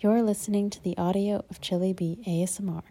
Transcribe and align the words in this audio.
You're 0.00 0.22
listening 0.22 0.70
to 0.70 0.80
the 0.80 0.96
audio 0.96 1.44
of 1.50 1.60
Chili 1.60 1.92
Bee 1.92 2.20
ASMR. 2.24 2.84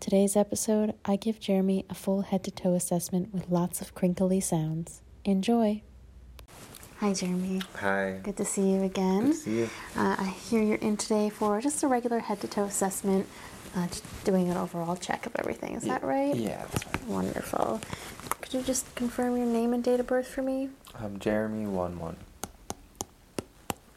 Today's 0.00 0.34
episode, 0.34 0.94
I 1.04 1.14
give 1.14 1.38
Jeremy 1.38 1.86
a 1.88 1.94
full 1.94 2.22
head 2.22 2.42
to 2.42 2.50
toe 2.50 2.74
assessment 2.74 3.32
with 3.32 3.48
lots 3.50 3.80
of 3.80 3.94
crinkly 3.94 4.40
sounds. 4.40 5.00
Enjoy! 5.24 5.82
Hi, 6.98 7.12
Jeremy. 7.12 7.62
Hi. 7.76 8.18
Good 8.24 8.36
to 8.38 8.44
see 8.44 8.68
you 8.68 8.82
again. 8.82 9.26
Good 9.26 9.32
to 9.32 9.38
see 9.38 9.58
you. 9.60 9.70
Uh, 9.94 10.16
I 10.18 10.24
hear 10.24 10.60
you're 10.60 10.78
in 10.78 10.96
today 10.96 11.30
for 11.30 11.60
just 11.60 11.84
a 11.84 11.86
regular 11.86 12.18
head 12.18 12.40
to 12.40 12.48
toe 12.48 12.64
assessment, 12.64 13.28
uh, 13.76 13.86
just 13.86 14.24
doing 14.24 14.50
an 14.50 14.56
overall 14.56 14.96
check 14.96 15.26
of 15.26 15.36
everything. 15.36 15.76
Is 15.76 15.84
that 15.84 16.02
right? 16.02 16.34
Yeah, 16.34 16.66
that's 16.72 16.84
right. 16.84 17.06
Wonderful. 17.06 17.80
Could 18.40 18.54
you 18.54 18.62
just 18.62 18.92
confirm 18.96 19.36
your 19.36 19.46
name 19.46 19.72
and 19.72 19.84
date 19.84 20.00
of 20.00 20.08
birth 20.08 20.26
for 20.26 20.42
me? 20.42 20.70
I'm 20.98 21.20
Jeremy 21.20 21.66
one 21.66 22.00
one. 22.00 22.16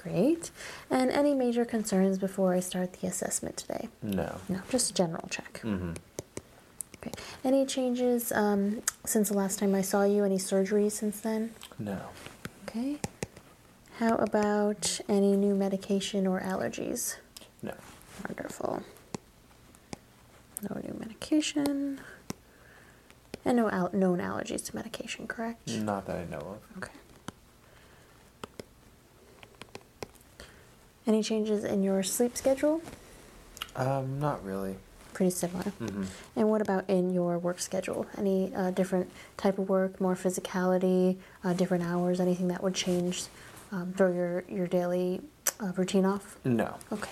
Great. 0.04 0.52
And 0.90 1.10
any 1.12 1.34
major 1.34 1.64
concerns 1.64 2.18
before 2.18 2.54
I 2.54 2.60
start 2.60 2.94
the 3.00 3.08
assessment 3.08 3.56
today? 3.58 3.88
No. 4.02 4.36
No, 4.50 4.60
just 4.70 4.92
a 4.92 4.94
general 4.94 5.28
check. 5.30 5.62
Mm-hmm. 5.64 5.94
Okay. 6.98 7.12
Any 7.44 7.66
changes 7.66 8.32
um, 8.34 8.82
since 9.06 9.30
the 9.30 9.38
last 9.38 9.60
time 9.60 9.74
I 9.74 9.82
saw 9.82 10.04
you? 10.04 10.26
Any 10.26 10.38
surgery 10.38 10.90
since 10.90 11.22
then? 11.22 11.52
No. 11.80 12.00
Okay. 12.68 12.98
How 14.00 14.16
about 14.16 15.00
any 15.08 15.38
new 15.38 15.56
medication 15.56 16.28
or 16.28 16.42
allergies? 16.42 17.16
No. 17.62 17.74
Wonderful. 18.28 18.84
No 20.70 20.82
new 20.82 20.96
medication. 21.00 22.00
And 23.46 23.58
no 23.58 23.70
al- 23.70 23.90
known 23.94 24.20
allergies 24.20 24.66
to 24.66 24.76
medication, 24.76 25.28
correct? 25.28 25.70
Not 25.70 26.06
that 26.08 26.18
I 26.18 26.26
know 26.26 26.38
of. 26.38 26.78
Okay. 26.78 26.94
Any 31.06 31.22
changes 31.22 31.64
in 31.64 31.84
your 31.84 32.02
sleep 32.04 32.38
schedule? 32.38 32.82
Um, 33.76 34.20
not 34.20 34.44
really. 34.46 34.76
Pretty 35.14 35.32
similar. 35.32 35.64
Mm-hmm. 35.64 36.04
And 36.36 36.50
what 36.50 36.62
about 36.62 36.90
in 36.90 37.14
your 37.14 37.38
work 37.38 37.60
schedule? 37.60 38.08
Any 38.18 38.54
uh, 38.56 38.72
different 38.72 39.12
type 39.38 39.60
of 39.60 39.70
work, 39.70 40.02
more 40.02 40.16
physicality, 40.16 41.18
uh, 41.44 41.54
different 41.54 41.84
hours, 41.84 42.20
anything 42.20 42.48
that 42.48 42.64
would 42.64 42.74
change, 42.74 43.26
um, 43.72 43.94
throw 43.96 44.12
your, 44.12 44.44
your 44.48 44.66
daily 44.66 45.22
uh, 45.60 45.72
routine 45.76 46.06
off? 46.06 46.38
No. 46.46 46.76
Okay. 46.92 47.12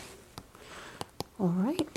All 1.39 1.50
right. 1.50 1.88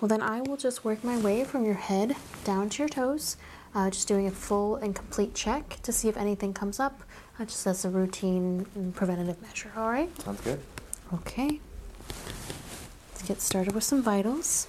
Well, 0.00 0.08
then 0.08 0.22
I 0.22 0.40
will 0.40 0.56
just 0.56 0.84
work 0.84 1.02
my 1.04 1.18
way 1.18 1.44
from 1.44 1.64
your 1.64 1.74
head 1.74 2.16
down 2.44 2.68
to 2.70 2.82
your 2.82 2.88
toes, 2.88 3.36
uh, 3.74 3.90
just 3.90 4.08
doing 4.08 4.26
a 4.26 4.30
full 4.30 4.76
and 4.76 4.94
complete 4.94 5.34
check 5.34 5.78
to 5.82 5.92
see 5.92 6.08
if 6.08 6.16
anything 6.16 6.54
comes 6.54 6.80
up, 6.80 7.02
uh, 7.38 7.44
just 7.44 7.66
as 7.66 7.84
a 7.84 7.90
routine 7.90 8.66
and 8.74 8.94
preventative 8.94 9.40
measure. 9.42 9.70
All 9.76 9.90
right? 9.90 10.08
Sounds 10.22 10.40
good. 10.40 10.60
Okay. 11.12 11.60
Let's 13.10 13.22
get 13.26 13.40
started 13.40 13.74
with 13.74 13.84
some 13.84 14.02
vitals. 14.02 14.66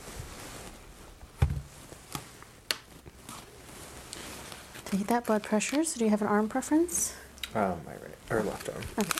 To 4.86 4.98
take 4.98 5.08
that 5.08 5.25
blood 5.25 5.44
pressure. 5.44 5.83
So, 5.83 6.00
do 6.00 6.06
you 6.06 6.09
have 6.09 6.22
an 6.22 6.28
arm 6.28 6.50
preference? 6.50 7.16
Um, 7.53 7.80
my 7.86 7.92
right 7.94 8.11
or 8.30 8.44
left 8.44 8.70
arm. 8.70 8.81
Okay. 9.00 9.20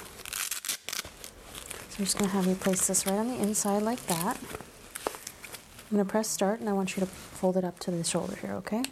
So 1.89 1.97
I'm 2.00 2.05
just 2.05 2.17
going 2.17 2.30
to 2.30 2.36
have 2.36 2.45
you 2.47 2.55
place 2.55 2.88
this 2.88 3.05
right 3.05 3.17
on 3.17 3.28
the 3.28 3.35
inside 3.35 3.83
like 3.83 4.06
that. 4.08 4.38
I'm 4.38 5.97
going 5.97 6.06
to 6.06 6.09
press 6.09 6.30
start 6.30 6.61
and 6.61 6.69
I 6.69 6.73
want 6.73 6.95
you 6.95 7.02
to 7.02 7.06
fold 7.06 7.58
it 7.58 7.66
up 7.66 7.80
to 7.80 7.91
the 7.91 8.03
shoulder 8.03 8.38
here, 8.38 8.53
okay? 8.53 8.83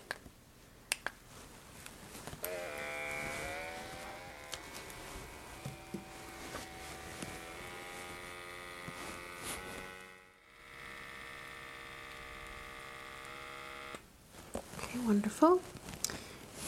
Wonderful. 15.42 15.64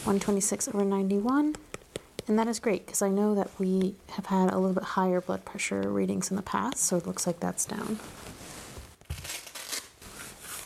126 0.06 0.70
over 0.70 0.86
91. 0.86 1.56
And 2.28 2.40
that 2.40 2.48
is 2.48 2.60
great 2.60 2.86
because 2.86 3.02
I 3.02 3.10
know 3.10 3.36
that 3.36 3.50
we 3.60 3.96
have 4.12 4.28
had 4.28 4.50
a 4.50 4.58
little 4.58 4.74
bit 4.74 4.84
higher 4.84 5.20
blood 5.20 5.44
pressure 5.44 5.90
readings 5.90 6.30
in 6.30 6.38
the 6.38 6.42
past, 6.42 6.78
so 6.78 6.96
it 6.96 7.06
looks 7.06 7.28
like 7.28 7.42
that's 7.42 7.66
down. 7.66 7.98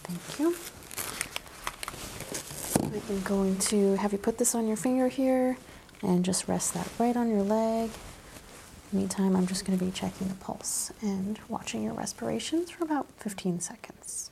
Thank 0.03 0.39
you. 0.39 0.55
I'm 3.09 3.21
going 3.23 3.57
to 3.57 3.95
have 3.95 4.11
you 4.11 4.19
put 4.19 4.37
this 4.37 4.53
on 4.53 4.67
your 4.67 4.77
finger 4.77 5.07
here 5.07 5.57
and 6.03 6.23
just 6.23 6.47
rest 6.47 6.75
that 6.75 6.87
right 6.99 7.17
on 7.17 7.29
your 7.29 7.41
leg. 7.41 7.89
Meantime, 8.91 9.35
I'm 9.35 9.47
just 9.47 9.65
going 9.65 9.79
to 9.79 9.83
be 9.83 9.91
checking 9.91 10.27
the 10.27 10.35
pulse 10.35 10.91
and 11.01 11.39
watching 11.49 11.83
your 11.83 11.93
respirations 11.93 12.69
for 12.69 12.83
about 12.83 13.07
15 13.17 13.59
seconds. 13.61 14.29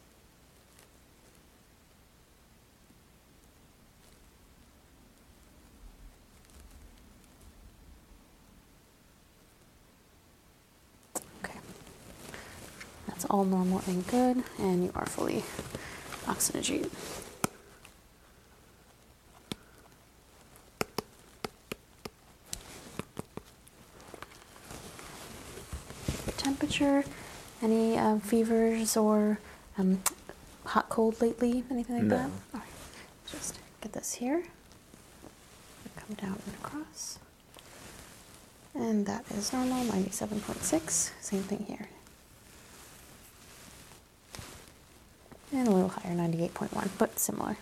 All 13.34 13.44
normal 13.44 13.82
and 13.88 14.06
good, 14.08 14.44
and 14.60 14.84
you 14.86 14.92
are 14.96 15.08
fully 15.08 15.44
oxygenated. 16.28 16.92
Temperature, 26.38 27.04
any 27.62 27.98
um, 27.98 28.20
fevers 28.20 28.98
or 28.98 29.40
um, 29.78 30.02
hot 30.66 30.90
cold 30.90 31.22
lately, 31.22 31.64
anything 31.72 31.96
like 31.96 32.06
No. 32.06 32.18
that? 32.18 32.30
All 32.54 32.60
right, 32.60 32.64
just 33.32 33.60
get 33.82 33.94
this 33.94 34.14
here. 34.16 34.44
Come 35.96 36.16
down 36.16 36.40
and 36.46 36.56
across. 36.56 37.20
And 38.76 39.06
that 39.06 39.24
is 39.32 39.54
normal, 39.54 39.84
97.6. 39.86 41.12
Same 41.22 41.44
thing 41.44 41.66
here. 41.68 41.88
And 45.54 45.68
a 45.68 45.72
little 45.72 45.90
higher, 45.90 46.16
98.1, 46.16 46.90
but 46.98 47.20
similar. 47.20 47.58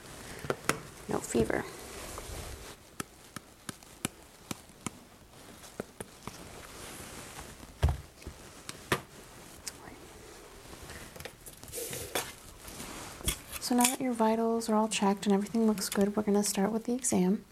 No 1.09 1.17
fever. 1.17 1.65
So 13.59 13.75
now 13.75 13.83
that 13.83 14.01
your 14.01 14.11
vitals 14.13 14.69
are 14.69 14.75
all 14.75 14.87
checked 14.87 15.25
and 15.25 15.33
everything 15.33 15.67
looks 15.67 15.87
good, 15.87 16.15
we're 16.15 16.23
going 16.23 16.41
to 16.41 16.43
start 16.47 16.71
with 16.71 16.85
the 16.85 16.93
exam. 16.93 17.45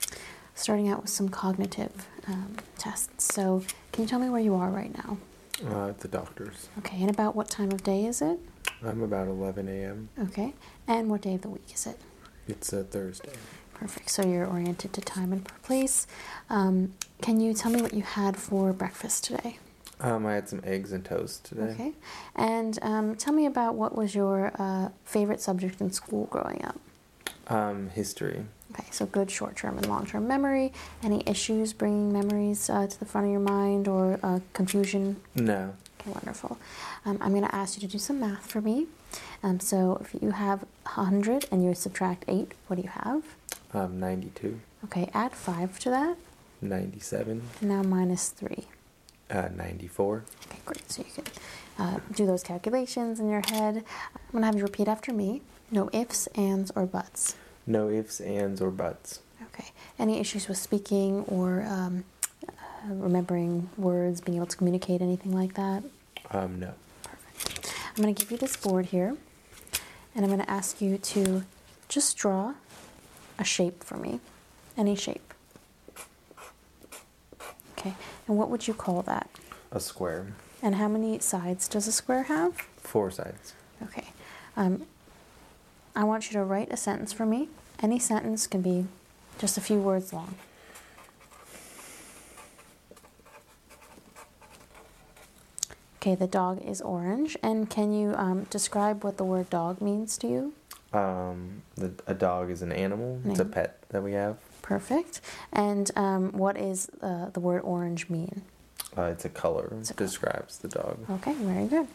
Starting 0.55 0.89
out 0.89 1.01
with 1.01 1.09
some 1.09 1.29
cognitive 1.29 2.07
um, 2.28 2.57
tests. 2.78 3.33
So, 3.33 3.63
can 3.94 4.03
you 4.03 4.09
tell 4.09 4.19
me 4.19 4.28
where 4.29 4.41
you 4.41 4.53
are 4.55 4.69
right 4.69 4.94
now? 4.97 5.17
Uh, 5.66 5.89
at 5.89 5.99
the 6.01 6.09
doctor's. 6.09 6.67
Okay, 6.79 6.99
and 7.01 7.09
about 7.09 7.35
what 7.35 7.49
time 7.49 7.72
of 7.72 7.83
day 7.83 8.05
is 8.05 8.22
it? 8.22 8.39
I'm 8.84 9.01
about 9.01 9.28
11 9.28 9.67
a.m. 9.67 10.09
Okay, 10.19 10.53
and 10.88 11.09
what 11.09 11.22
day 11.22 11.35
of 11.35 11.41
the 11.41 11.50
week 11.50 11.73
is 11.73 11.85
it? 11.85 12.00
It's 12.47 12.72
a 12.73 12.84
Thursday. 12.84 13.34
Perfect. 13.73 14.09
So 14.09 14.25
you're 14.25 14.45
oriented 14.45 14.94
to 14.94 15.01
time 15.01 15.31
and 15.31 15.45
place. 15.63 16.07
Um, 16.50 16.94
can 17.22 17.40
you 17.40 17.53
tell 17.53 17.72
me 17.72 17.81
what 17.81 17.94
you 17.94 18.01
had 18.01 18.35
for 18.38 18.73
breakfast 18.73 19.23
today? 19.23 19.57
Um, 20.01 20.25
I 20.25 20.34
had 20.34 20.47
some 20.47 20.62
eggs 20.63 20.94
and 20.94 21.03
toast 21.03 21.44
today. 21.45 21.72
Okay, 21.73 21.94
and 22.35 22.79
um, 22.81 23.16
tell 23.16 23.34
me 23.34 23.45
about 23.45 23.75
what 23.75 23.95
was 23.97 24.16
your 24.16 24.51
uh, 24.57 24.90
favorite 25.03 25.41
subject 25.41 25.81
in 25.81 25.91
school 25.91 26.25
growing 26.25 26.63
up. 26.63 26.79
Um, 27.47 27.90
history. 27.90 28.46
Okay, 28.72 28.85
so 28.91 29.06
good 29.06 29.31
short 29.31 29.56
term 29.57 29.78
and 29.78 29.88
long 29.88 30.06
term 30.06 30.28
memory. 30.28 30.72
Any 31.03 31.23
issues 31.25 31.73
bringing 31.73 32.13
memories 32.13 32.69
uh, 32.69 32.88
to 32.88 33.00
the 33.00 33.06
front 33.06 33.28
of 33.28 33.31
your 33.31 33.41
mind 33.41 33.88
or 33.88 34.19
uh, 34.23 34.40
confusion? 34.53 35.17
No. 35.35 35.73
Okay, 35.99 36.11
wonderful. 36.11 36.57
Um, 37.05 37.17
I'm 37.21 37.31
going 37.31 37.43
to 37.45 37.53
ask 37.53 37.75
you 37.75 37.87
to 37.87 37.91
do 37.91 37.97
some 37.99 38.19
math 38.19 38.49
for 38.49 38.61
me. 38.61 38.87
Um, 39.43 39.59
so 39.59 39.97
if 40.01 40.16
you 40.22 40.31
have 40.31 40.59
100 40.84 41.46
and 41.51 41.63
you 41.63 41.73
subtract 41.75 42.23
8, 42.28 42.53
what 42.67 42.78
do 42.78 42.81
you 42.84 42.90
have? 42.90 43.23
Um, 43.73 43.99
92. 43.99 44.59
Okay, 44.85 45.09
add 45.13 45.34
5 45.34 45.79
to 45.79 45.90
that. 45.90 46.17
97. 46.61 47.41
And 47.61 47.69
now 47.69 47.84
minus 47.84 48.29
3. 48.29 48.66
Uh, 49.29 49.49
94. 49.55 50.23
Okay, 50.47 50.59
great. 50.66 50.90
So 50.91 51.03
you 51.03 51.23
can 51.23 51.25
uh, 51.78 51.99
do 52.13 52.25
those 52.25 52.43
calculations 52.43 53.19
in 53.19 53.29
your 53.29 53.41
head. 53.47 53.84
I'm 54.16 54.31
going 54.31 54.41
to 54.41 54.45
have 54.45 54.55
you 54.55 54.63
repeat 54.63 54.87
after 54.87 55.13
me. 55.13 55.41
No 55.72 55.90
ifs, 55.93 56.28
ands, 56.28 56.72
or 56.75 56.85
buts. 56.85 57.35
No 57.67 57.90
ifs, 57.90 58.19
ands, 58.22 58.61
or 58.61 58.72
buts. 58.72 59.19
Okay. 59.53 59.67
Any 59.99 60.19
issues 60.19 60.47
with 60.47 60.57
speaking 60.57 61.23
or 61.28 61.63
um, 61.63 62.05
remembering 62.87 63.70
words, 63.78 64.22
being 64.22 64.37
able 64.37 64.47
to 64.47 64.58
communicate, 64.58 65.02
anything 65.02 65.34
like 65.34 65.55
that? 65.55 65.84
Um, 66.31 66.59
no. 66.59 66.73
Perfect. 67.03 67.73
I'm 67.96 68.03
going 68.03 68.14
to 68.14 68.20
give 68.20 68.31
you 68.31 68.37
this 68.37 68.55
board 68.55 68.87
here, 68.87 69.16
and 70.16 70.26
I'm 70.26 70.28
going 70.28 70.41
to 70.41 70.49
ask 70.49 70.81
you 70.81 70.97
to 70.97 71.43
just 71.87 72.17
draw 72.17 72.53
a 73.37 73.43
shape 73.43 73.84
for 73.84 73.97
me, 73.97 74.20
any 74.78 74.96
shape. 74.96 75.34
Okay, 77.78 77.93
and 78.28 78.37
what 78.37 78.49
would 78.49 78.67
you 78.67 78.73
call 78.73 79.02
that? 79.03 79.29
A 79.72 79.79
square. 79.79 80.28
And 80.61 80.76
how 80.76 80.87
many 80.87 81.20
sides 81.20 81.67
does 81.67 81.87
a 81.87 81.91
square 81.91 82.23
have? 82.23 82.58
Four 82.78 83.11
sides. 83.11 83.53
Okay. 83.81 84.08
Um, 84.58 84.85
I 85.96 86.03
want 86.03 86.28
you 86.28 86.34
to 86.34 86.43
write 86.43 86.72
a 86.72 86.78
sentence 86.78 87.14
for 87.14 87.26
me. 87.26 87.47
Any 87.81 87.97
sentence 87.99 88.46
can 88.46 88.61
be 88.61 88.85
just 89.37 89.58
a 89.58 89.61
few 89.61 89.79
words 89.79 90.11
long. 90.11 90.35
Okay, 96.01 96.16
the 96.16 96.28
dog 96.28 96.61
is 96.66 96.79
orange. 96.79 97.35
And 97.43 97.69
can 97.69 97.91
you 97.91 98.16
um, 98.16 98.46
describe 98.49 99.03
what 99.03 99.17
the 99.17 99.25
word 99.25 99.49
dog 99.49 99.81
means 99.81 100.17
to 100.19 100.28
you? 100.28 100.53
Um, 100.93 101.61
the, 101.75 101.91
a 102.07 102.13
dog 102.13 102.49
is 102.49 102.61
an 102.61 102.72
animal. 102.72 103.19
It's 103.25 103.41
a 103.41 103.46
pet 103.46 103.84
that 103.90 104.01
we 104.01 104.13
have. 104.13 104.37
Perfect. 104.61 105.19
And 105.51 105.91
um, 105.97 106.31
what 106.31 106.57
is 106.57 106.90
uh, 107.01 107.31
the 107.31 107.41
word 107.41 107.61
orange 107.63 108.09
mean? 108.09 108.43
Uh, 108.97 109.03
it's 109.03 109.25
a 109.25 109.29
color. 109.29 109.73
It's 109.78 109.91
a 109.91 109.93
color. 109.93 110.07
describes 110.07 110.57
the 110.59 110.69
dog. 110.69 110.99
Okay, 111.09 111.34
very 111.34 111.67
good. 111.67 111.87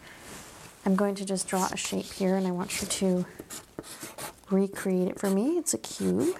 I'm 0.84 0.96
going 0.96 1.14
to 1.14 1.24
just 1.24 1.48
draw 1.48 1.66
a 1.72 1.76
shape 1.76 2.04
here 2.04 2.36
and 2.36 2.46
I 2.46 2.50
want 2.50 2.82
you 2.82 2.86
to 2.86 3.26
recreate 4.50 5.08
it 5.08 5.18
for 5.18 5.30
me. 5.30 5.56
It's 5.56 5.72
a 5.72 5.78
cube. 5.78 6.36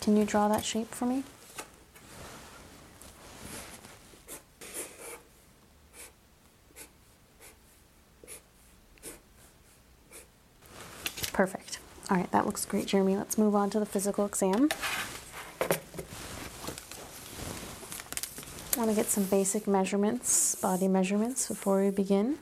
Can 0.00 0.16
you 0.16 0.24
draw 0.24 0.48
that 0.48 0.64
shape 0.64 0.94
for 0.94 1.04
me? 1.04 1.24
Perfect. 11.32 11.78
All 12.10 12.16
right, 12.16 12.30
that 12.32 12.44
looks 12.44 12.64
great, 12.64 12.86
Jeremy. 12.86 13.16
Let's 13.16 13.38
move 13.38 13.54
on 13.54 13.70
to 13.70 13.78
the 13.78 13.86
physical 13.86 14.26
exam. 14.26 14.68
I 18.74 18.78
want 18.78 18.90
to 18.90 18.96
get 18.96 19.06
some 19.06 19.24
basic 19.24 19.68
measurements, 19.68 20.56
body 20.56 20.88
measurements, 20.88 21.46
before 21.46 21.84
we 21.84 21.90
begin. 21.90 22.38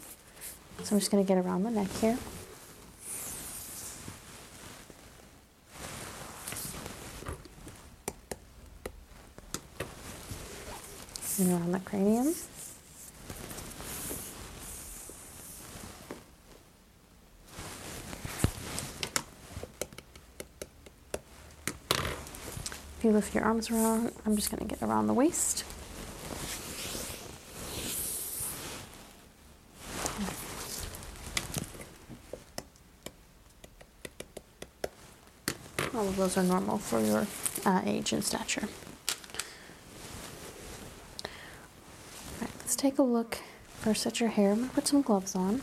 So 0.85 0.95
I'm 0.95 1.01
just 1.01 1.11
going 1.11 1.23
to 1.23 1.29
get 1.29 1.37
around 1.37 1.65
the 1.65 1.71
neck 1.71 1.91
here. 2.01 2.17
And 11.39 11.53
around 11.53 11.73
the 11.73 11.81
cranium. 11.81 12.35
You 23.09 23.15
lift 23.15 23.35
your 23.35 23.45
arms 23.45 23.71
around, 23.71 24.13
I'm 24.27 24.37
just 24.37 24.51
going 24.51 24.67
to 24.67 24.75
get 24.75 24.83
around 24.83 25.07
the 25.07 25.15
waist. 25.15 25.65
All 35.95 36.07
of 36.07 36.17
those 36.17 36.37
are 36.37 36.43
normal 36.43 36.79
for 36.79 37.01
your 37.01 37.27
uh, 37.65 37.83
age 37.85 38.13
and 38.13 38.23
stature. 38.23 38.69
All 41.25 42.43
right, 42.43 42.51
let's 42.59 42.77
take 42.77 42.99
a 42.99 43.03
look 43.03 43.39
first 43.79 44.07
at 44.07 44.21
your 44.21 44.29
hair. 44.29 44.51
I'm 44.51 44.59
going 44.59 44.69
to 44.69 44.75
put 44.75 44.87
some 44.87 45.03
gloves 45.03 45.35
on. 45.35 45.63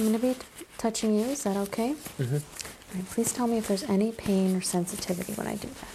I'm 0.00 0.12
going 0.12 0.18
to 0.18 0.40
be 0.40 0.46
touching 0.78 1.14
you. 1.14 1.26
Is 1.26 1.42
that 1.42 1.58
okay? 1.58 1.94
Mm-hmm. 2.18 2.36
All 2.36 2.40
right, 2.94 3.10
please 3.10 3.34
tell 3.34 3.46
me 3.46 3.58
if 3.58 3.68
there's 3.68 3.82
any 3.82 4.12
pain 4.12 4.56
or 4.56 4.62
sensitivity 4.62 5.34
when 5.34 5.46
I 5.46 5.56
do 5.56 5.68
that. 5.68 5.88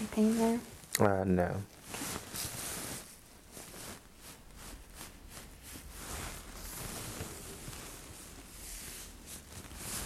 Any 0.00 0.08
pain 0.08 0.36
there? 0.36 0.60
Uh, 1.00 1.24
no. 1.24 1.62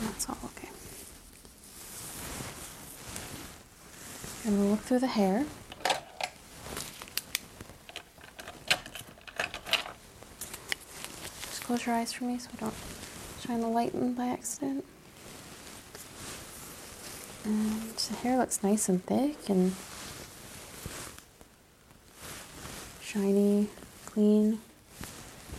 That's 0.02 0.28
all 0.28 0.38
okay. 0.44 0.68
And 4.44 4.60
we'll 4.60 4.68
look 4.70 4.80
through 4.82 4.95
the 5.06 5.12
hair. 5.12 5.44
Just 11.42 11.62
close 11.62 11.86
your 11.86 11.94
eyes 11.94 12.12
for 12.12 12.24
me 12.24 12.38
so 12.38 12.48
I 12.56 12.60
don't 12.60 12.74
shine 13.40 13.60
the 13.60 13.68
light 13.68 13.94
in 13.94 14.14
by 14.14 14.26
accident. 14.26 14.84
And 17.44 17.94
the 17.94 18.14
hair 18.14 18.36
looks 18.36 18.64
nice 18.64 18.88
and 18.88 19.04
thick 19.04 19.48
and 19.48 19.76
shiny, 23.00 23.68
clean. 24.06 24.58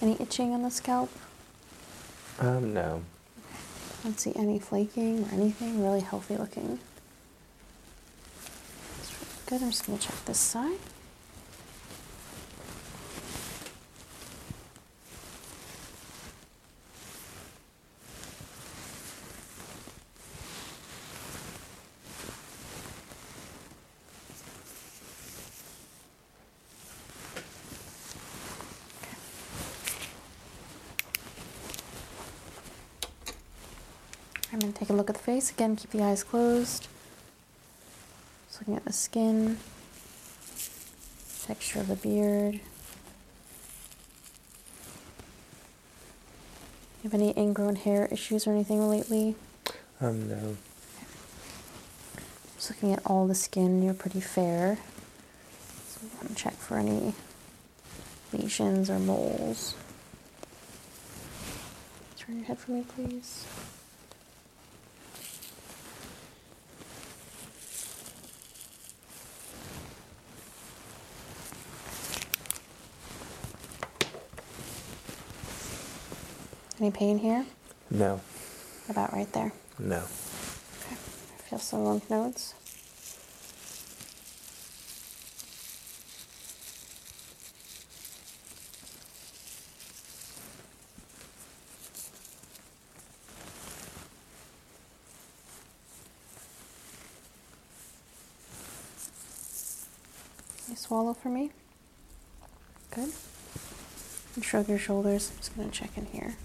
Any 0.02 0.18
itching 0.20 0.54
on 0.54 0.64
the 0.64 0.72
scalp? 0.72 1.10
Um, 2.40 2.74
no. 2.74 3.02
I 3.54 4.04
don't 4.04 4.20
see 4.20 4.34
any 4.36 4.60
flaking 4.60 5.24
or 5.24 5.34
anything. 5.34 5.82
Really 5.82 6.02
healthy 6.02 6.36
looking. 6.36 6.80
Good. 9.50 9.64
I'm 9.64 9.70
just 9.70 9.88
going 9.88 9.98
to 9.98 10.06
check 10.06 10.26
this 10.26 10.38
side. 10.38 10.78
I'm 34.52 34.60
going 34.60 34.74
to 34.74 34.78
take 34.80 34.90
a 34.90 34.94
look 34.94 35.10
at 35.10 35.16
the 35.16 35.22
face. 35.22 35.52
Again, 35.52 35.78
keep 35.78 35.92
the 35.92 36.04
eyes 36.04 36.26
closed. 36.26 36.90
Looking 38.68 38.80
at 38.80 38.86
the 38.86 38.92
skin, 38.92 39.58
texture 41.46 41.80
of 41.80 41.88
the 41.88 41.96
beard. 41.96 42.56
You 42.56 42.62
have 47.04 47.14
any 47.14 47.34
ingrown 47.38 47.78
hair 47.78 48.10
issues 48.12 48.46
or 48.46 48.52
anything 48.52 48.90
lately? 48.90 49.36
Um, 50.02 50.28
no. 50.28 50.58
Just 52.58 52.72
looking 52.72 52.92
at 52.92 53.00
all 53.06 53.26
the 53.26 53.36
skin, 53.36 53.82
you're 53.82 53.94
pretty 53.94 54.20
fair. 54.20 54.80
So 55.88 56.02
we 56.04 56.10
want 56.18 56.36
to 56.36 56.36
check 56.36 56.56
for 56.56 56.78
any 56.78 57.14
lesions 58.34 58.90
or 58.90 59.00
moles. 59.00 59.76
Turn 62.18 62.40
your 62.40 62.48
head 62.48 62.60
for 62.60 62.72
me, 62.72 62.84
please. 62.84 63.46
Any 76.80 76.92
pain 76.92 77.18
here? 77.18 77.46
No. 77.90 78.22
About 78.90 79.12
right 79.14 79.32
there. 79.34 79.52
No. 79.80 79.98
Okay. 79.98 80.94
I 80.94 81.42
feel 81.50 81.60
some 81.60 81.86
lymph 81.86 82.10
nodes. 82.10 82.54
Can 100.66 100.74
you 100.74 100.78
swallow 100.78 101.14
for 101.14 101.30
me? 101.30 101.50
Good. 102.92 103.12
And 104.36 104.44
shrug 104.44 104.68
your 104.70 104.78
shoulders. 104.78 105.32
I'm 105.32 105.38
just 105.38 105.56
going 105.56 105.70
to 105.70 105.74
check 105.76 105.92
in 105.98 106.06
here. 106.08 106.36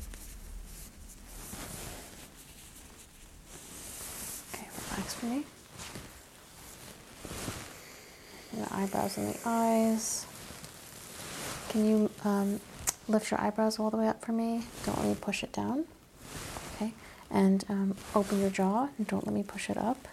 Okay, 4.54 4.68
relax 4.90 5.14
for 5.14 5.26
me. 5.26 5.44
And 8.52 8.64
the 8.64 8.72
eyebrows 8.92 9.16
and 9.16 9.34
the 9.34 9.38
eyes. 9.46 10.26
Can 11.70 11.86
you 11.86 12.10
um, 12.24 12.60
lift 13.08 13.30
your 13.30 13.40
eyebrows 13.40 13.78
all 13.78 13.90
the 13.90 13.96
way 13.96 14.08
up 14.08 14.24
for 14.24 14.32
me? 14.32 14.64
Don't 14.84 14.98
let 14.98 15.08
me 15.08 15.16
push 15.18 15.42
it 15.42 15.52
down. 15.52 15.84
Okay. 16.74 16.92
And 17.30 17.64
um, 17.68 17.96
open 18.14 18.40
your 18.40 18.50
jaw 18.50 18.88
and 18.98 19.06
don't 19.06 19.26
let 19.26 19.34
me 19.34 19.42
push 19.42 19.70
it 19.70 19.78
up. 19.78 20.08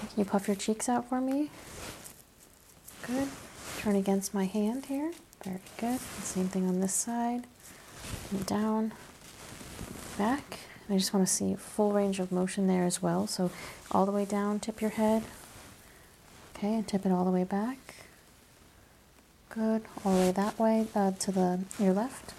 Can 0.00 0.18
you 0.18 0.24
puff 0.24 0.46
your 0.46 0.54
cheeks 0.54 0.88
out 0.88 1.08
for 1.08 1.20
me? 1.20 1.50
Good. 3.02 3.28
Turn 3.78 3.96
against 3.96 4.32
my 4.32 4.44
hand 4.44 4.86
here. 4.86 5.12
Very 5.44 5.60
good. 5.78 5.98
The 5.98 6.22
same 6.22 6.48
thing 6.48 6.68
on 6.68 6.80
this 6.80 6.94
side. 6.94 7.44
And 8.30 8.46
down, 8.46 8.92
back. 10.16 10.60
And 10.86 10.94
I 10.94 10.98
just 10.98 11.12
want 11.12 11.26
to 11.26 11.32
see 11.32 11.54
full 11.56 11.92
range 11.92 12.20
of 12.20 12.30
motion 12.30 12.68
there 12.68 12.84
as 12.84 13.02
well. 13.02 13.26
So 13.26 13.50
all 13.90 14.06
the 14.06 14.12
way 14.12 14.24
down, 14.24 14.60
tip 14.60 14.80
your 14.80 14.90
head. 14.90 15.24
Okay, 16.58 16.74
and 16.74 16.88
tip 16.88 17.06
it 17.06 17.12
all 17.12 17.24
the 17.24 17.30
way 17.30 17.44
back. 17.44 17.78
Good. 19.48 19.84
All 20.04 20.12
the 20.12 20.18
way 20.18 20.32
that 20.32 20.58
way 20.58 20.88
uh, 20.92 21.12
to 21.12 21.30
the 21.30 21.60
your 21.78 21.92
left. 21.92 22.34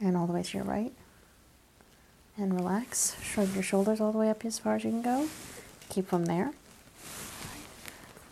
And 0.00 0.16
all 0.16 0.28
the 0.28 0.32
way 0.32 0.44
to 0.44 0.56
your 0.56 0.64
right. 0.64 0.92
And 2.38 2.54
relax. 2.54 3.16
Shrug 3.20 3.52
your 3.54 3.64
shoulders 3.64 4.00
all 4.00 4.12
the 4.12 4.18
way 4.18 4.30
up 4.30 4.44
as 4.44 4.60
far 4.60 4.76
as 4.76 4.84
you 4.84 4.90
can 4.90 5.02
go. 5.02 5.28
Keep 5.88 6.10
them 6.10 6.26
there. 6.26 6.52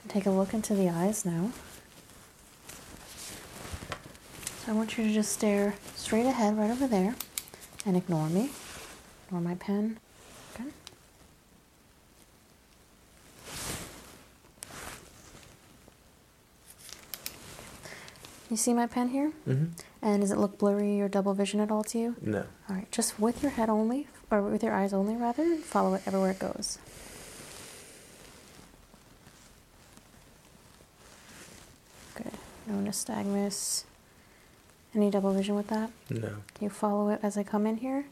Take 0.07 0.25
a 0.25 0.31
look 0.31 0.55
into 0.55 0.77
the 0.77 0.89
eyes 0.89 1.25
now. 1.25 1.51
So 4.65 4.71
I 4.71 4.73
want 4.73 4.97
you 4.97 5.09
to 5.09 5.13
just 5.13 5.33
stare 5.33 5.75
straight 5.97 6.27
ahead 6.27 6.57
right 6.57 6.71
over 6.71 6.87
there 6.87 7.17
and 7.85 7.97
ignore 7.97 8.29
me. 8.29 8.51
Ignore 9.27 9.41
my 9.41 9.57
pen. 9.57 9.99
You 18.55 18.59
see 18.59 18.73
my 18.73 18.87
pen 18.87 19.09
here? 19.09 19.33
Mm-hmm. 19.49 19.65
And 20.01 20.21
does 20.21 20.31
it 20.31 20.39
look 20.39 20.59
blurry 20.59 21.01
or 21.01 21.09
double 21.09 21.35
vision 21.35 21.59
at 21.59 21.73
all 21.73 21.83
to 21.83 21.99
you? 21.99 22.15
No. 22.23 22.45
All 22.71 22.77
right, 22.77 22.89
just 22.93 23.19
with 23.19 23.43
your 23.43 23.51
head 23.51 23.69
only, 23.69 24.07
or 24.31 24.43
with 24.43 24.63
your 24.63 24.73
eyes 24.73 24.93
only 24.93 25.17
rather, 25.17 25.57
follow 25.57 25.95
it 25.95 26.03
everywhere 26.07 26.31
it 26.31 26.39
goes. 26.39 26.79
Good. 32.15 32.31
No 32.69 32.75
nystagmus. 32.75 33.83
Any 34.95 35.11
double 35.11 35.33
vision 35.33 35.57
with 35.57 35.67
that? 35.67 35.91
No. 36.09 36.29
Can 36.55 36.61
you 36.61 36.71
follow 36.71 37.09
it 37.09 37.19
as 37.25 37.37
I 37.37 37.43
come 37.43 37.67
in 37.67 37.79
here? 37.79 38.05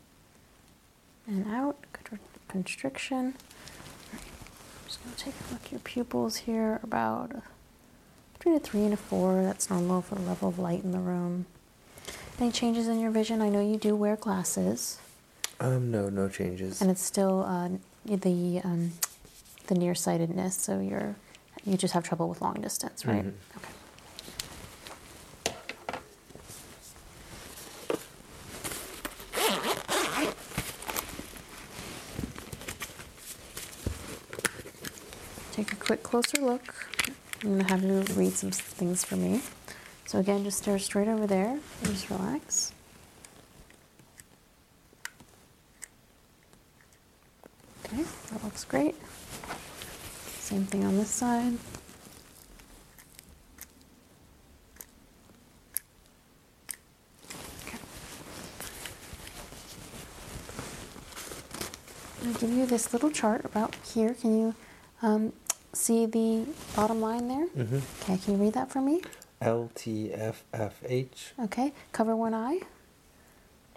And 1.29 1.47
out. 1.55 1.77
Good 2.03 2.19
constriction. 2.49 3.35
All 3.37 4.13
right. 4.13 4.23
I'm 4.23 4.89
just 4.89 5.05
going 5.05 5.15
to 5.15 5.25
take 5.25 5.35
a 5.35 5.53
look 5.53 5.67
at 5.67 5.71
your 5.71 5.79
pupils 5.79 6.39
here. 6.39 6.81
About 6.83 7.31
between 8.43 8.57
a 8.57 8.61
three 8.61 8.83
and 8.85 8.93
a 8.95 8.97
four. 8.97 9.43
That's 9.45 9.71
normal 9.71 10.03
for 10.03 10.17
the 10.17 10.23
level 10.23 10.49
of 10.49 10.59
light 10.59 10.83
in 10.83 10.91
the 10.91 10.99
room. 10.99 11.47
Any 12.41 12.51
changes 12.51 12.89
in 12.89 12.99
your 12.99 13.13
vision? 13.13 13.41
I 13.41 13.49
know 13.49 13.61
you 13.61 13.77
do 13.77 13.95
wear 13.95 14.17
glasses, 14.17 14.99
Um, 15.61 15.93
no, 15.93 16.09
no 16.09 16.29
changes. 16.29 16.83
and 16.83 16.91
it's 16.91 17.03
still 17.03 17.45
uh, 17.45 17.69
the 18.05 18.61
um, 18.65 18.93
the 19.69 19.77
nearsightedness. 19.77 20.57
So 20.57 20.81
you're 20.81 21.15
you 21.65 21.77
just 21.77 21.95
have 21.95 22.03
trouble 22.03 22.29
with 22.29 22.41
long 22.41 22.55
distance, 22.61 23.07
right? 23.07 23.25
Mhm. 23.25 23.33
Okay. 23.59 23.69
Take 35.53 35.73
a 35.73 35.77
quick 35.77 36.03
closer 36.03 36.41
look. 36.41 36.92
I'm 37.45 37.59
gonna 37.59 37.69
have 37.69 37.83
you 37.83 38.03
read 38.15 38.35
some 38.35 38.53
things 38.53 39.05
for 39.05 39.17
me. 39.17 39.41
So 40.07 40.21
again, 40.21 40.45
just 40.45 40.59
stare 40.59 40.79
straight 40.79 41.09
over 41.09 41.27
there 41.27 41.49
and 41.49 41.93
just 41.93 42.09
relax. 42.09 42.73
Okay, 47.85 48.05
that 48.31 48.45
looks 48.45 48.65
great. 48.65 48.95
Same 50.39 50.65
thing 50.67 50.85
on 50.85 50.97
this 50.97 51.11
side. 51.11 51.55
Okay. 57.67 57.79
Gonna 62.23 62.39
give 62.39 62.51
you 62.51 62.67
this 62.67 62.93
little 62.93 63.11
chart 63.11 63.45
about 63.45 63.75
here. 63.93 64.15
Can 64.15 64.39
you 64.39 64.55
um, 65.03 65.33
see 65.73 66.07
the 66.07 66.47
bottom 66.77 67.01
line 67.01 67.29
there? 67.29 67.49
Mm-hmm. 67.49 67.79
Okay, 68.03 68.19
can 68.19 68.35
you 68.35 68.41
read 68.45 68.53
that 68.55 68.71
for 68.71 68.81
me? 68.81 69.03
LTFFH. 69.41 71.33
Okay, 71.45 71.73
cover 71.93 72.15
one 72.15 72.35
eye 72.35 72.61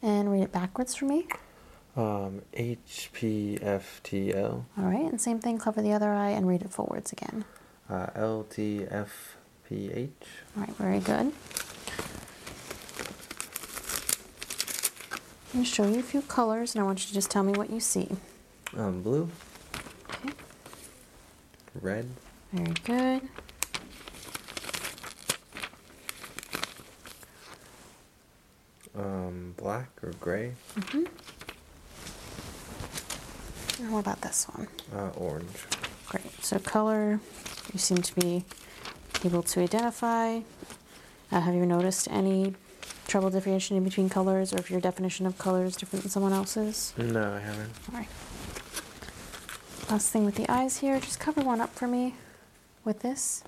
and 0.02 0.32
read 0.32 0.44
it 0.44 0.52
backwards 0.52 0.96
for 0.96 1.06
me. 1.06 1.28
Um, 1.98 2.42
HPFTL. 2.54 4.52
All 4.78 4.84
right, 4.84 5.10
and 5.10 5.20
same 5.20 5.40
thing, 5.40 5.58
cover 5.58 5.82
the 5.82 5.94
other 5.94 6.12
eye 6.12 6.32
and 6.32 6.48
read 6.48 6.62
it 6.62 6.72
forwards 6.72 7.12
again. 7.12 7.46
Uh, 7.90 8.08
LTFPH. 8.16 8.90
All 9.72 10.64
right, 10.64 10.76
very 10.76 11.00
good. 11.00 11.32
I'm 15.54 15.62
going 15.62 15.66
to 15.66 15.72
show 15.72 15.88
you 15.88 16.00
a 16.00 16.04
few 16.04 16.22
colors 16.22 16.76
and 16.76 16.84
I 16.84 16.86
want 16.86 17.00
you 17.00 17.08
to 17.08 17.14
just 17.14 17.32
tell 17.32 17.44
me 17.44 17.54
what 17.54 17.70
you 17.70 17.80
see. 17.80 18.10
Um, 18.76 19.02
blue. 19.02 19.30
Red. 21.82 22.08
very 22.54 22.74
good. 22.84 23.22
Um, 28.98 29.54
black 29.58 29.90
or 30.02 30.12
gray. 30.22 30.54
Mm-hmm. 30.76 31.04
And 33.84 33.92
what 33.94 34.00
about 34.00 34.22
this 34.22 34.46
one? 34.46 34.68
Uh, 34.96 35.10
orange. 35.18 35.50
Great. 36.08 36.32
So 36.44 36.60
color, 36.60 37.20
you 37.74 37.80
seem 37.80 37.98
to 37.98 38.16
be 38.16 38.46
able 39.26 39.44
to 39.44 39.60
identify. 39.62 40.40
Uh, 41.32 41.42
have 41.42 41.54
you 41.56 41.66
noticed 41.66 42.08
any 42.10 42.54
trouble 43.08 43.30
differentiating 43.30 43.84
between 43.84 44.08
colors, 44.10 44.54
or 44.54 44.60
if 44.60 44.72
your 44.72 44.80
definition 44.80 45.26
of 45.26 45.38
color 45.38 45.66
is 45.66 45.76
different 45.76 46.04
than 46.04 46.12
someone 46.12 46.32
else's? 46.32 46.94
No, 46.98 47.34
I 47.34 47.40
haven't. 47.40 47.72
All 47.92 48.00
right. 48.00 48.08
Last 49.90 50.10
thing 50.10 50.26
with 50.26 50.36
the 50.36 50.50
eyes 50.52 50.80
here, 50.80 51.00
just 51.00 51.20
cover 51.20 51.42
one 51.42 51.62
up 51.62 51.74
for 51.76 51.88
me 51.88 52.16
with 52.84 53.02
this. 53.02 53.44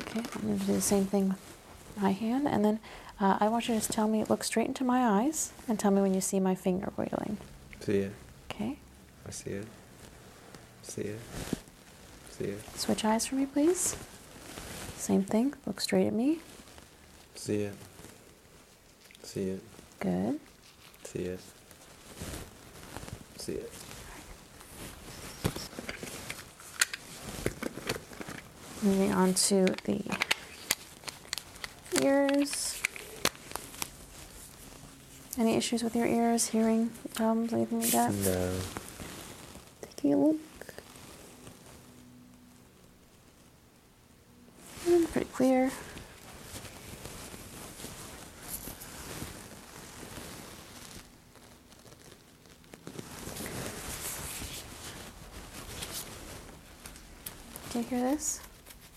Okay, 0.00 0.20
I'm 0.20 0.42
going 0.42 0.58
to 0.60 0.66
do 0.66 0.72
the 0.72 0.80
same 0.80 1.06
thing 1.06 1.30
with 1.30 2.02
my 2.02 2.12
hand, 2.12 2.46
and 2.46 2.64
then 2.64 2.78
uh, 3.20 3.36
I 3.40 3.48
want 3.48 3.68
you 3.68 3.74
to 3.74 3.80
just 3.80 3.90
tell 3.90 4.06
me, 4.06 4.22
look 4.24 4.44
straight 4.44 4.68
into 4.68 4.84
my 4.84 5.04
eyes, 5.04 5.52
and 5.66 5.78
tell 5.78 5.90
me 5.90 6.00
when 6.00 6.14
you 6.14 6.20
see 6.20 6.38
my 6.38 6.54
finger 6.54 6.92
wiggling. 6.96 7.36
See 7.80 7.98
it. 7.98 8.12
Okay. 8.50 8.78
I 9.26 9.30
see 9.30 9.50
it. 9.50 9.66
See 10.82 11.02
it. 11.02 11.20
See 12.30 12.44
it. 12.44 12.78
Switch 12.78 13.04
eyes 13.04 13.26
for 13.26 13.34
me, 13.34 13.46
please. 13.46 13.96
Same 14.96 15.24
thing. 15.24 15.54
Look 15.66 15.80
straight 15.80 16.06
at 16.06 16.12
me. 16.12 16.38
See 17.34 17.62
it. 17.62 17.74
See 19.24 19.50
it. 19.50 19.62
Good. 19.98 20.38
See 21.04 21.24
it. 21.24 21.40
See 23.36 23.52
it. 23.54 23.72
Moving 28.80 29.12
on 29.12 29.34
to 29.34 29.64
the 29.84 30.02
ears. 32.00 32.80
Any 35.36 35.56
issues 35.56 35.82
with 35.82 35.96
your 35.96 36.06
ears, 36.06 36.46
hearing 36.46 36.90
problems, 37.14 37.52
anything 37.52 37.80
like 37.80 37.90
that? 37.90 38.12
No. 38.12 38.58
Taking 39.82 40.14
a 40.14 40.16
look. 40.16 40.36
Mm, 44.86 45.10
pretty 45.10 45.28
clear. 45.32 45.70
Do 57.72 57.78
you 57.80 57.84
hear 57.84 58.00
this? 58.00 58.40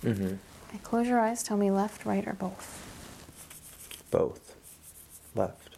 Mm-hmm. 0.03 0.77
Close 0.83 1.07
your 1.07 1.19
eyes. 1.19 1.43
Tell 1.43 1.57
me 1.57 1.69
left, 1.71 2.05
right, 2.05 2.25
or 2.27 2.33
both. 2.33 2.87
Both. 4.09 4.55
Left. 5.35 5.75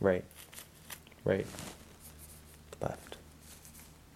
Right. 0.00 0.24
Right. 1.24 1.46
Left. 2.80 3.16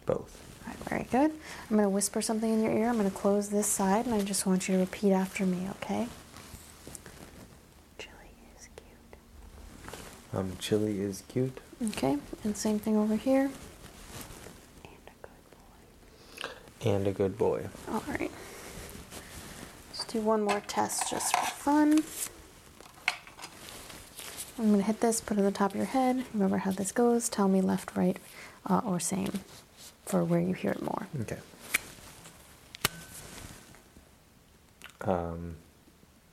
Both. 0.06 0.40
All 0.66 0.72
right, 0.72 0.76
very 0.88 1.04
good. 1.04 1.30
I'm 1.70 1.76
going 1.76 1.82
to 1.84 1.88
whisper 1.88 2.20
something 2.22 2.52
in 2.52 2.62
your 2.62 2.72
ear. 2.72 2.88
I'm 2.88 2.98
going 2.98 3.10
to 3.10 3.16
close 3.16 3.48
this 3.48 3.66
side, 3.66 4.06
and 4.06 4.14
I 4.14 4.20
just 4.22 4.46
want 4.46 4.68
you 4.68 4.74
to 4.74 4.80
repeat 4.80 5.12
after 5.12 5.44
me, 5.46 5.68
okay? 5.82 6.06
Chili 7.98 8.12
is 8.58 8.68
cute. 8.76 9.16
Um, 10.32 10.52
chili 10.58 11.00
is 11.00 11.22
cute. 11.28 11.60
Okay, 11.88 12.18
and 12.44 12.56
same 12.56 12.78
thing 12.78 12.96
over 12.96 13.16
here. 13.16 13.50
And 14.84 15.06
a 15.06 15.12
good 15.22 15.50
boy. 15.50 16.90
And 16.90 17.06
a 17.06 17.12
good 17.12 17.38
boy. 17.38 17.68
All 17.90 18.04
right. 18.08 18.30
Do 20.14 20.20
one 20.20 20.44
more 20.44 20.60
test 20.68 21.10
just 21.10 21.36
for 21.36 21.44
fun. 21.46 22.04
I'm 24.56 24.68
going 24.68 24.78
to 24.78 24.84
hit 24.86 25.00
this, 25.00 25.20
put 25.20 25.38
it 25.38 25.40
on 25.40 25.46
the 25.46 25.50
top 25.50 25.72
of 25.72 25.76
your 25.76 25.86
head. 25.86 26.24
Remember 26.32 26.58
how 26.58 26.70
this 26.70 26.92
goes. 26.92 27.28
Tell 27.28 27.48
me 27.48 27.60
left, 27.60 27.96
right, 27.96 28.16
uh, 28.70 28.80
or 28.86 29.00
same 29.00 29.40
for 30.06 30.22
where 30.22 30.38
you 30.38 30.52
hear 30.52 30.70
it 30.70 30.80
more. 30.82 31.08
Okay. 31.22 31.38
Um, 35.00 35.56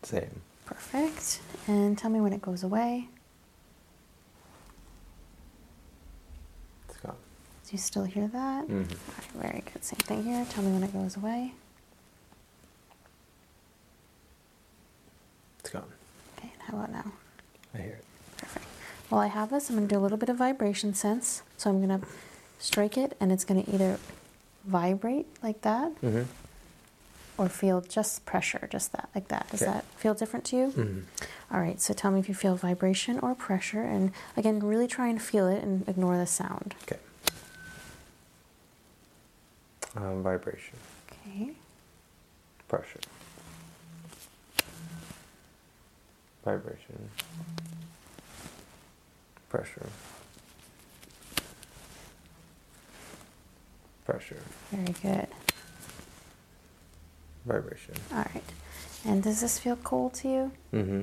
same. 0.04 0.42
Perfect. 0.68 1.40
And 1.66 1.98
tell 1.98 2.12
me 2.12 2.22
when 2.22 2.34
it 2.34 2.42
goes 2.44 2.62
away. 2.62 3.08
It's 6.88 6.98
gone. 7.00 7.16
Do 7.66 7.72
you 7.72 7.80
still 7.80 8.04
hear 8.04 8.28
that? 8.28 8.68
Mhm. 8.68 8.92
All 8.92 9.16
right, 9.18 9.50
very 9.50 9.64
good. 9.74 9.84
Same 9.84 9.98
thing 10.02 10.24
here. 10.24 10.46
Tell 10.52 10.64
me 10.64 10.72
when 10.72 10.84
it 10.84 10.94
goes 10.94 11.18
away. 11.18 11.56
It's 15.60 15.70
gone. 15.70 15.84
Okay, 16.40 16.50
and 16.52 16.61
how 16.72 16.78
about 16.78 16.92
now? 16.92 17.12
I 17.76 17.78
hear 17.80 17.92
it. 17.94 18.06
Perfect. 18.38 18.66
While 19.10 19.22
I 19.22 19.28
have 19.28 19.50
this, 19.50 19.70
I'm 19.70 19.76
going 19.76 19.88
to 19.88 19.94
do 19.94 20.00
a 20.00 20.02
little 20.04 20.18
bit 20.18 20.30
of 20.30 20.38
vibration 20.38 20.94
sense. 20.94 21.44
So 21.58 21.70
I'm 21.70 21.86
going 21.86 22.00
to 22.02 22.06
strike 22.60 22.98
it, 22.98 23.16
and 23.20 23.32
it's 23.32 23.44
going 23.46 23.64
to 23.64 23.72
either 23.72 24.00
vibrate 24.66 25.26
like 25.44 25.62
that 25.62 25.92
Mm-hmm. 26.02 26.24
or 27.38 27.50
feel 27.50 27.82
just 27.82 28.26
pressure, 28.26 28.68
just 28.72 28.92
that, 28.94 29.10
like 29.16 29.28
that. 29.30 29.50
Does 29.50 29.62
Okay. 29.64 29.72
that 29.72 29.86
feel 29.98 30.14
different 30.14 30.46
to 30.46 30.56
you? 30.56 30.68
Mm-hmm. 30.68 31.00
All 31.54 31.60
right, 31.60 31.82
so 31.82 31.94
tell 31.94 32.12
me 32.12 32.20
if 32.20 32.30
you 32.30 32.36
feel 32.36 32.56
vibration 32.56 33.20
or 33.20 33.36
pressure. 33.36 33.82
And 33.82 34.12
again, 34.38 34.60
really 34.60 34.88
try 34.88 35.08
and 35.10 35.22
feel 35.22 35.48
it 35.48 35.62
and 35.64 35.88
ignore 35.90 36.18
the 36.18 36.28
sound. 36.28 36.76
Okay. 36.84 37.00
Um, 39.96 40.24
vibration. 40.24 40.78
Okay. 41.12 41.52
Pressure. 42.70 43.00
Vibration. 46.44 47.10
Pressure. 49.50 49.86
Pressure. 54.06 54.42
Very 54.72 54.94
good. 55.02 55.28
Vibration. 57.46 57.94
All 58.12 58.20
right. 58.34 58.44
And 59.06 59.22
does 59.24 59.42
this 59.42 59.60
feel 59.60 59.76
cold 59.78 60.14
to 60.16 60.28
you? 60.28 60.52
Mm-hmm. 60.74 61.02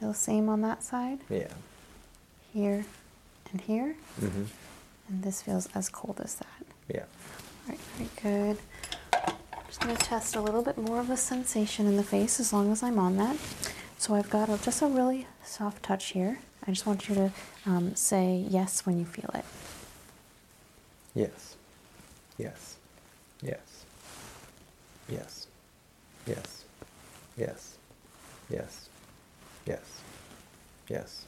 Feel 0.00 0.08
the 0.08 0.14
same 0.14 0.48
on 0.48 0.60
that 0.62 0.82
side? 0.82 1.18
Yeah. 1.28 1.48
Here 2.52 2.84
and 3.52 3.60
here? 3.60 3.96
Mm-hmm. 4.20 4.44
And 5.08 5.22
this 5.22 5.42
feels 5.42 5.68
as 5.74 5.88
cold 5.88 6.20
as 6.22 6.34
that. 6.36 6.46
Yeah. 6.92 7.00
All 7.00 7.70
right, 7.70 7.78
very 7.96 8.10
good. 8.22 8.58
I'm 9.12 9.32
Just 9.66 9.80
going 9.80 9.96
to 9.96 10.02
test 10.04 10.36
a 10.36 10.40
little 10.40 10.62
bit 10.62 10.76
more 10.78 11.00
of 11.00 11.10
a 11.10 11.16
sensation 11.16 11.86
in 11.86 11.96
the 11.96 12.02
face 12.02 12.38
as 12.40 12.52
long 12.52 12.70
as 12.72 12.82
I'm 12.82 12.98
on 12.98 13.16
that. 13.16 13.36
So 13.98 14.14
I've 14.14 14.30
got 14.30 14.48
a, 14.48 14.58
just 14.62 14.82
a 14.82 14.86
really 14.86 15.26
soft 15.44 15.82
touch 15.82 16.06
here. 16.12 16.38
I 16.66 16.70
just 16.70 16.86
want 16.86 17.08
you 17.08 17.14
to 17.14 17.32
um, 17.64 17.94
say 17.94 18.44
yes 18.48 18.84
when 18.84 18.98
you 18.98 19.04
feel 19.04 19.30
it. 19.34 19.44
Yes. 21.14 21.56
Yes. 22.36 22.76
Yes. 23.42 23.84
Yes. 25.08 25.46
Yes. 26.26 26.66
Yes. 27.36 27.74
Yes. 28.48 28.88
Yes. 29.66 30.02
Yes. 30.88 31.24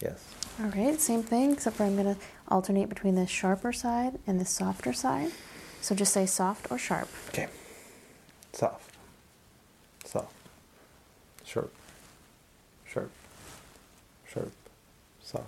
Yes. 0.00 0.24
All 0.60 0.66
right, 0.66 1.00
same 1.00 1.22
thing, 1.22 1.52
except 1.52 1.76
for 1.76 1.84
I'm 1.84 1.96
going 1.96 2.14
to 2.14 2.20
alternate 2.48 2.88
between 2.88 3.14
the 3.14 3.26
sharper 3.26 3.72
side 3.72 4.18
and 4.26 4.38
the 4.38 4.44
softer 4.44 4.92
side. 4.92 5.32
So 5.80 5.94
just 5.94 6.12
say 6.12 6.26
soft 6.26 6.70
or 6.70 6.78
sharp. 6.78 7.08
Okay. 7.28 7.48
Soft. 8.52 8.94
Soft. 10.04 10.34
Sharp. 11.44 11.72
Sharp. 12.86 13.10
Sharp. 14.26 14.52
Soft. 15.22 15.44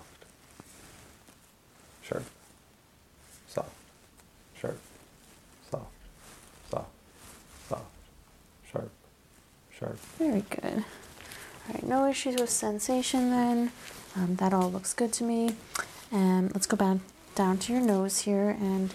Sharp. 2.09 2.25
Soft. 3.49 3.71
Sharp. 4.59 4.79
Soft. 5.71 5.85
Soft. 6.71 6.88
Soft. 7.69 7.85
Sharp. 8.73 8.91
Sharp. 9.79 9.99
Very 10.17 10.43
good. 10.49 10.85
All 11.68 11.75
right, 11.75 11.83
no 11.87 12.09
issues 12.09 12.37
with 12.40 12.49
sensation 12.49 13.31
then. 13.31 13.73
Um, 14.16 14.37
that 14.37 14.55
all 14.55 14.71
looks 14.71 14.94
good 14.94 15.12
to 15.14 15.25
me. 15.25 15.51
And 16.11 16.51
let's 16.55 16.66
go 16.66 16.79
back 16.79 16.97
down 17.35 17.59
to 17.59 17.75
your 17.75 17.83
nose 17.83 18.21
here 18.21 18.57
and 18.59 18.94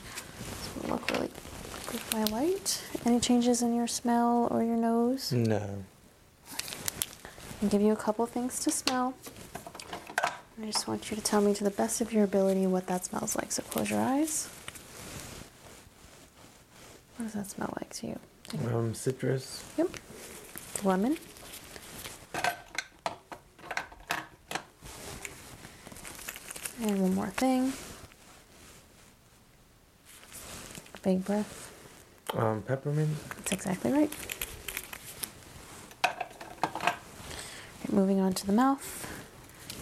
look 0.87 1.07
really 1.11 1.29
quick 1.85 1.93
with 1.93 2.13
my 2.13 2.23
light. 2.23 2.81
Any 3.05 3.19
changes 3.19 3.61
in 3.61 3.75
your 3.75 3.87
smell 3.87 4.47
or 4.49 4.63
your 4.63 4.75
nose? 4.75 5.31
No. 5.31 5.83
I'll 7.61 7.69
give 7.69 7.81
you 7.81 7.91
a 7.91 7.95
couple 7.95 8.25
things 8.25 8.59
to 8.61 8.71
smell. 8.71 9.13
I 10.61 10.65
just 10.67 10.87
want 10.87 11.09
you 11.09 11.17
to 11.17 11.23
tell 11.23 11.41
me 11.41 11.53
to 11.55 11.63
the 11.63 11.71
best 11.71 11.99
of 11.99 12.13
your 12.13 12.23
ability 12.23 12.67
what 12.67 12.87
that 12.87 13.05
smells 13.05 13.35
like. 13.35 13.51
So 13.51 13.63
close 13.63 13.89
your 13.89 13.99
eyes. 13.99 14.47
What 17.17 17.25
does 17.25 17.33
that 17.33 17.49
smell 17.49 17.73
like 17.79 17.91
to 17.95 18.07
you? 18.07 18.19
Um, 18.71 18.93
citrus. 18.93 19.63
Yep. 19.77 19.89
Lemon. 20.83 21.17
And 26.81 27.01
one 27.01 27.15
more 27.15 27.27
thing. 27.27 27.73
Big 31.01 31.25
breath. 31.25 31.71
Um, 32.35 32.61
peppermint. 32.61 33.09
That's 33.37 33.51
exactly 33.51 33.91
right. 33.91 34.11
Right, 36.03 37.91
moving 37.91 38.19
on 38.19 38.33
to 38.33 38.45
the 38.45 38.53
mouth. 38.53 39.22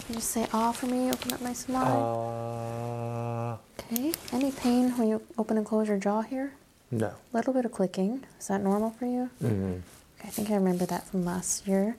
You 0.08 0.16
just 0.16 0.30
say 0.30 0.46
ah 0.52 0.72
for 0.72 0.86
me, 0.86 1.10
open 1.10 1.32
up 1.32 1.40
my 1.40 1.52
smile. 1.52 3.58
Uh, 3.58 3.92
okay. 3.94 4.12
Any 4.32 4.50
pain 4.52 4.90
when 4.98 5.08
you 5.08 5.22
open 5.38 5.56
and 5.56 5.66
close 5.66 5.88
your 5.88 5.98
jaw 5.98 6.22
here? 6.22 6.52
no. 6.90 7.06
A 7.06 7.36
little 7.36 7.54
bit 7.54 7.64
of 7.64 7.72
clicking. 7.72 8.24
Is 8.38 8.48
that 8.48 8.60
normal 8.62 8.90
for 8.90 9.06
you? 9.06 9.30
Mm-hmm. 9.42 9.78
I 10.24 10.28
think 10.28 10.50
I 10.50 10.54
remember 10.54 10.84
that 10.86 11.06
from 11.08 11.24
last 11.24 11.66
year. 11.66 11.96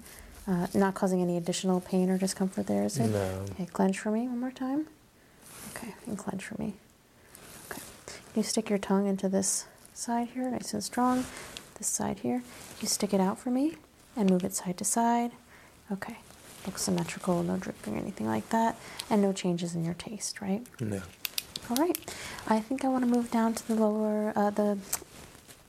Uh, 0.47 0.67
not 0.73 0.93
causing 0.93 1.21
any 1.21 1.37
additional 1.37 1.79
pain 1.81 2.09
or 2.09 2.17
discomfort 2.17 2.67
there, 2.67 2.83
is 2.83 2.97
it? 2.99 3.07
No. 3.07 3.45
Okay, 3.51 3.65
clench 3.65 3.97
for 3.99 4.11
me 4.11 4.27
one 4.27 4.39
more 4.39 4.51
time. 4.51 4.87
Okay, 5.75 5.95
and 6.05 6.17
clench 6.17 6.43
for 6.43 6.61
me. 6.61 6.73
Okay. 7.71 7.81
You 8.35 8.43
stick 8.43 8.69
your 8.69 8.77
tongue 8.79 9.07
into 9.07 9.29
this 9.29 9.65
side 9.93 10.29
here, 10.33 10.49
nice 10.51 10.73
and 10.73 10.83
strong. 10.83 11.25
This 11.77 11.87
side 11.87 12.19
here. 12.19 12.43
You 12.81 12.87
stick 12.87 13.13
it 13.13 13.21
out 13.21 13.39
for 13.39 13.49
me 13.51 13.75
and 14.15 14.29
move 14.29 14.43
it 14.43 14.53
side 14.53 14.77
to 14.77 14.85
side. 14.85 15.31
Okay. 15.91 16.17
Looks 16.65 16.83
symmetrical, 16.83 17.43
no 17.43 17.57
dripping 17.57 17.95
or 17.95 17.99
anything 17.99 18.27
like 18.27 18.47
that. 18.49 18.77
And 19.09 19.21
no 19.21 19.33
changes 19.33 19.75
in 19.75 19.83
your 19.83 19.95
taste, 19.95 20.41
right? 20.41 20.65
No. 20.79 21.01
All 21.69 21.77
right. 21.77 21.97
I 22.47 22.59
think 22.59 22.83
I 22.85 22.87
want 22.89 23.03
to 23.03 23.09
move 23.09 23.31
down 23.31 23.53
to 23.53 23.67
the 23.67 23.75
lower, 23.75 24.33
uh, 24.35 24.49
the, 24.49 24.77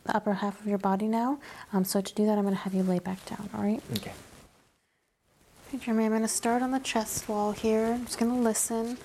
the 0.04 0.16
upper 0.16 0.34
half 0.34 0.60
of 0.60 0.66
your 0.66 0.78
body 0.78 1.06
now. 1.06 1.38
Um, 1.72 1.84
so 1.84 2.00
to 2.00 2.14
do 2.14 2.26
that, 2.26 2.36
I'm 2.38 2.42
going 2.44 2.54
to 2.54 2.60
have 2.60 2.74
you 2.74 2.82
lay 2.82 2.98
back 2.98 3.24
down. 3.26 3.48
All 3.54 3.62
right. 3.62 3.82
Okay. 3.96 4.12
Okay, 5.68 5.84
Jeremy, 5.84 6.04
I'm 6.04 6.10
going 6.10 6.22
to 6.22 6.28
start 6.28 6.62
on 6.62 6.70
the 6.70 6.78
chest 6.78 7.28
wall 7.28 7.52
here. 7.52 7.86
I'm 7.94 8.04
just 8.04 8.18
going 8.18 8.30
to 8.32 8.38
listen. 8.38 8.98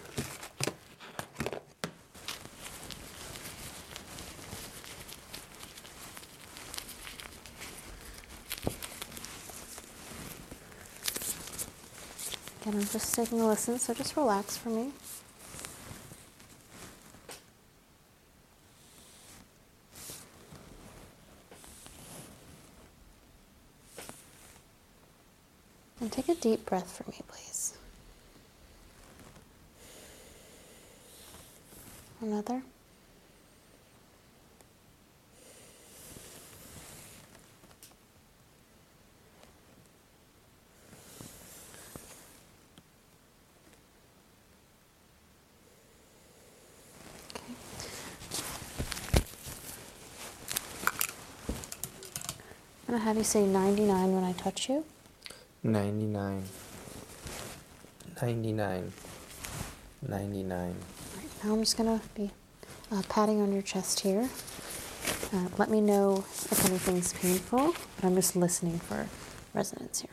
I'm 12.80 12.86
just 12.86 13.14
taking 13.14 13.42
a 13.42 13.46
listen, 13.46 13.78
so 13.78 13.94
just 13.94 14.16
relax 14.16 14.56
for 14.56 14.70
me. 14.70 14.92
And 26.00 26.10
take 26.10 26.30
a 26.30 26.36
deep 26.36 26.66
breath 26.66 26.90
for 26.90 27.12
me, 27.12 27.18
please. 27.28 27.74
Another. 32.22 32.62
I'm 52.90 52.94
going 52.94 53.02
to 53.02 53.08
have 53.08 53.18
you 53.18 53.24
say 53.24 53.46
99 53.46 54.16
when 54.16 54.24
I 54.24 54.32
touch 54.32 54.68
you. 54.68 54.84
99. 55.62 56.44
99. 58.20 58.92
99. 60.08 60.76
Right, 61.16 61.28
now 61.44 61.54
I'm 61.54 61.60
just 61.60 61.78
going 61.78 62.00
to 62.00 62.08
be 62.16 62.32
uh, 62.92 63.04
patting 63.08 63.42
on 63.42 63.54
your 63.54 63.62
chest 63.62 64.00
here. 64.00 64.28
Uh, 65.32 65.50
let 65.60 65.70
me 65.70 65.82
know 65.82 66.26
if 66.28 66.66
anything's 66.66 67.14
painful, 67.14 67.76
but 67.96 68.06
I'm 68.06 68.16
just 68.16 68.36
listening 68.36 68.80
for 68.80 69.06
resonance 69.54 70.02
here. 70.02 70.10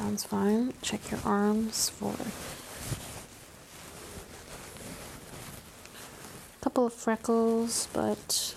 sounds 0.00 0.24
fine. 0.24 0.72
Check 0.82 1.00
for 1.88 2.12
a 6.58 6.64
couple 6.64 6.86
of 6.86 6.92
freckles, 6.92 7.88
but 7.92 8.54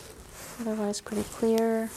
otherwise 0.62 1.02
pretty 1.02 1.23
clear. 1.23 1.89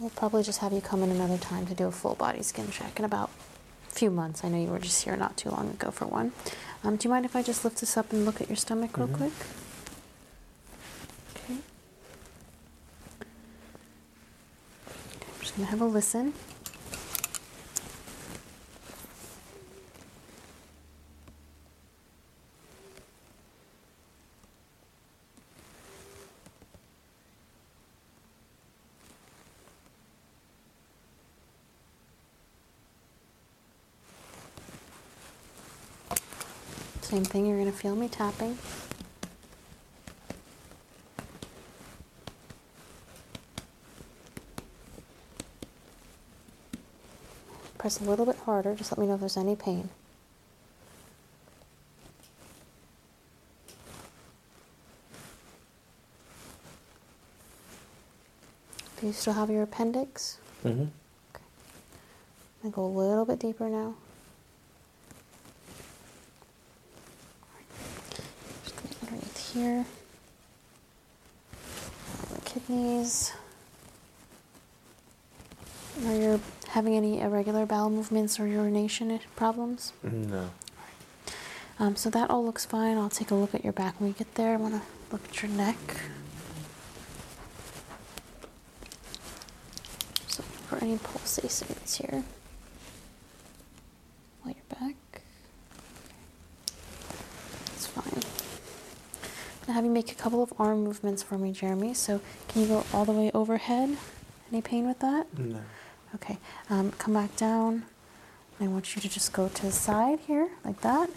We'll 0.00 0.10
probably 0.10 0.42
just 0.44 0.60
have 0.60 0.72
you 0.72 0.80
come 0.80 1.02
in 1.02 1.10
another 1.10 1.38
time 1.38 1.66
to 1.66 1.74
do 1.74 1.86
a 1.86 1.90
full 1.90 2.14
body 2.14 2.42
skin 2.42 2.70
check 2.70 2.98
in 2.98 3.04
about 3.04 3.30
a 3.90 3.94
few 3.94 4.10
months. 4.10 4.44
I 4.44 4.48
know 4.48 4.60
you 4.62 4.68
were 4.68 4.78
just 4.78 5.02
here 5.04 5.16
not 5.16 5.36
too 5.36 5.50
long 5.50 5.70
ago 5.70 5.90
for 5.90 6.06
one. 6.06 6.32
Um, 6.84 6.96
do 6.96 7.08
you 7.08 7.10
mind 7.10 7.24
if 7.24 7.34
I 7.34 7.42
just 7.42 7.64
lift 7.64 7.80
this 7.80 7.96
up 7.96 8.12
and 8.12 8.24
look 8.24 8.40
at 8.40 8.48
your 8.48 8.56
stomach 8.56 8.96
real 8.96 9.08
Mhm. 9.08 9.16
quick? 9.16 9.32
Okay. 11.34 11.58
I'm 14.86 15.37
just 15.48 15.56
gonna 15.56 15.70
have 15.70 15.80
a 15.80 15.84
listen. 15.86 16.34
Same 37.00 37.24
thing, 37.24 37.46
you're 37.46 37.56
gonna 37.56 37.72
feel 37.72 37.96
me 37.96 38.06
tapping. 38.08 38.58
Press 47.88 48.02
a 48.02 48.04
little 48.04 48.26
bit 48.26 48.36
harder, 48.44 48.74
just 48.74 48.92
let 48.92 48.98
me 48.98 49.06
know 49.06 49.14
if 49.14 49.20
there's 49.20 49.38
any 49.38 49.56
pain. 49.56 49.88
Do 59.00 59.06
you 59.06 59.14
still 59.14 59.32
have 59.32 59.48
your 59.48 59.62
appendix? 59.62 60.36
Mm-hmm. 60.66 60.82
Okay. 60.82 61.44
Gonna 62.62 62.74
go 62.74 62.84
a 62.84 62.92
little 62.92 63.24
bit 63.24 63.38
deeper 63.38 63.70
now. 63.70 63.94
Just 68.64 68.76
going 68.76 68.94
underneath 69.00 69.52
here. 69.54 69.86
The 72.34 72.40
kidneys. 72.42 73.32
Are 76.04 76.14
you 76.14 76.40
having 76.68 76.94
any 76.96 77.20
irregular 77.20 77.66
bowel 77.66 77.90
movements 77.90 78.38
or 78.38 78.46
urination 78.46 79.18
problems? 79.36 79.92
No. 80.02 80.50
Um, 81.80 81.94
so 81.96 82.10
that 82.10 82.28
all 82.30 82.44
looks 82.44 82.64
fine. 82.66 82.98
I'll 82.98 83.08
take 83.08 83.30
a 83.30 83.34
look 83.34 83.54
at 83.54 83.62
your 83.64 83.72
back 83.72 84.00
when 84.00 84.10
we 84.10 84.14
get 84.14 84.34
there. 84.34 84.54
I 84.54 84.56
want 84.56 84.74
to 84.74 84.82
look 85.12 85.24
at 85.28 85.42
your 85.42 85.50
neck. 85.52 85.78
So 90.26 90.42
for 90.42 90.76
any 90.82 90.98
pulsations 90.98 91.96
here. 91.96 92.24
While 94.42 94.54
you're 94.54 94.78
back. 94.80 95.22
That's 97.66 97.86
fine. 97.86 98.22
Now 99.68 99.74
have 99.74 99.84
you 99.84 99.90
make 99.90 100.10
a 100.10 100.16
couple 100.16 100.42
of 100.42 100.52
arm 100.58 100.82
movements 100.82 101.22
for 101.22 101.38
me, 101.38 101.52
Jeremy. 101.52 101.94
So 101.94 102.20
can 102.48 102.62
you 102.62 102.68
go 102.68 102.84
all 102.92 103.04
the 103.04 103.12
way 103.12 103.30
overhead? 103.32 103.96
Any 104.50 104.62
pain 104.62 104.86
with 104.86 104.98
that? 104.98 105.26
No. 105.38 105.60
Okay, 106.14 106.38
um, 106.70 106.92
come 106.92 107.14
back 107.14 107.36
down. 107.36 107.84
I 108.60 108.66
want 108.66 108.96
you 108.96 109.02
to 109.02 109.08
just 109.08 109.32
go 109.32 109.48
to 109.48 109.62
the 109.62 109.72
side 109.72 110.20
here, 110.26 110.48
like 110.64 110.80
that. 110.80 111.10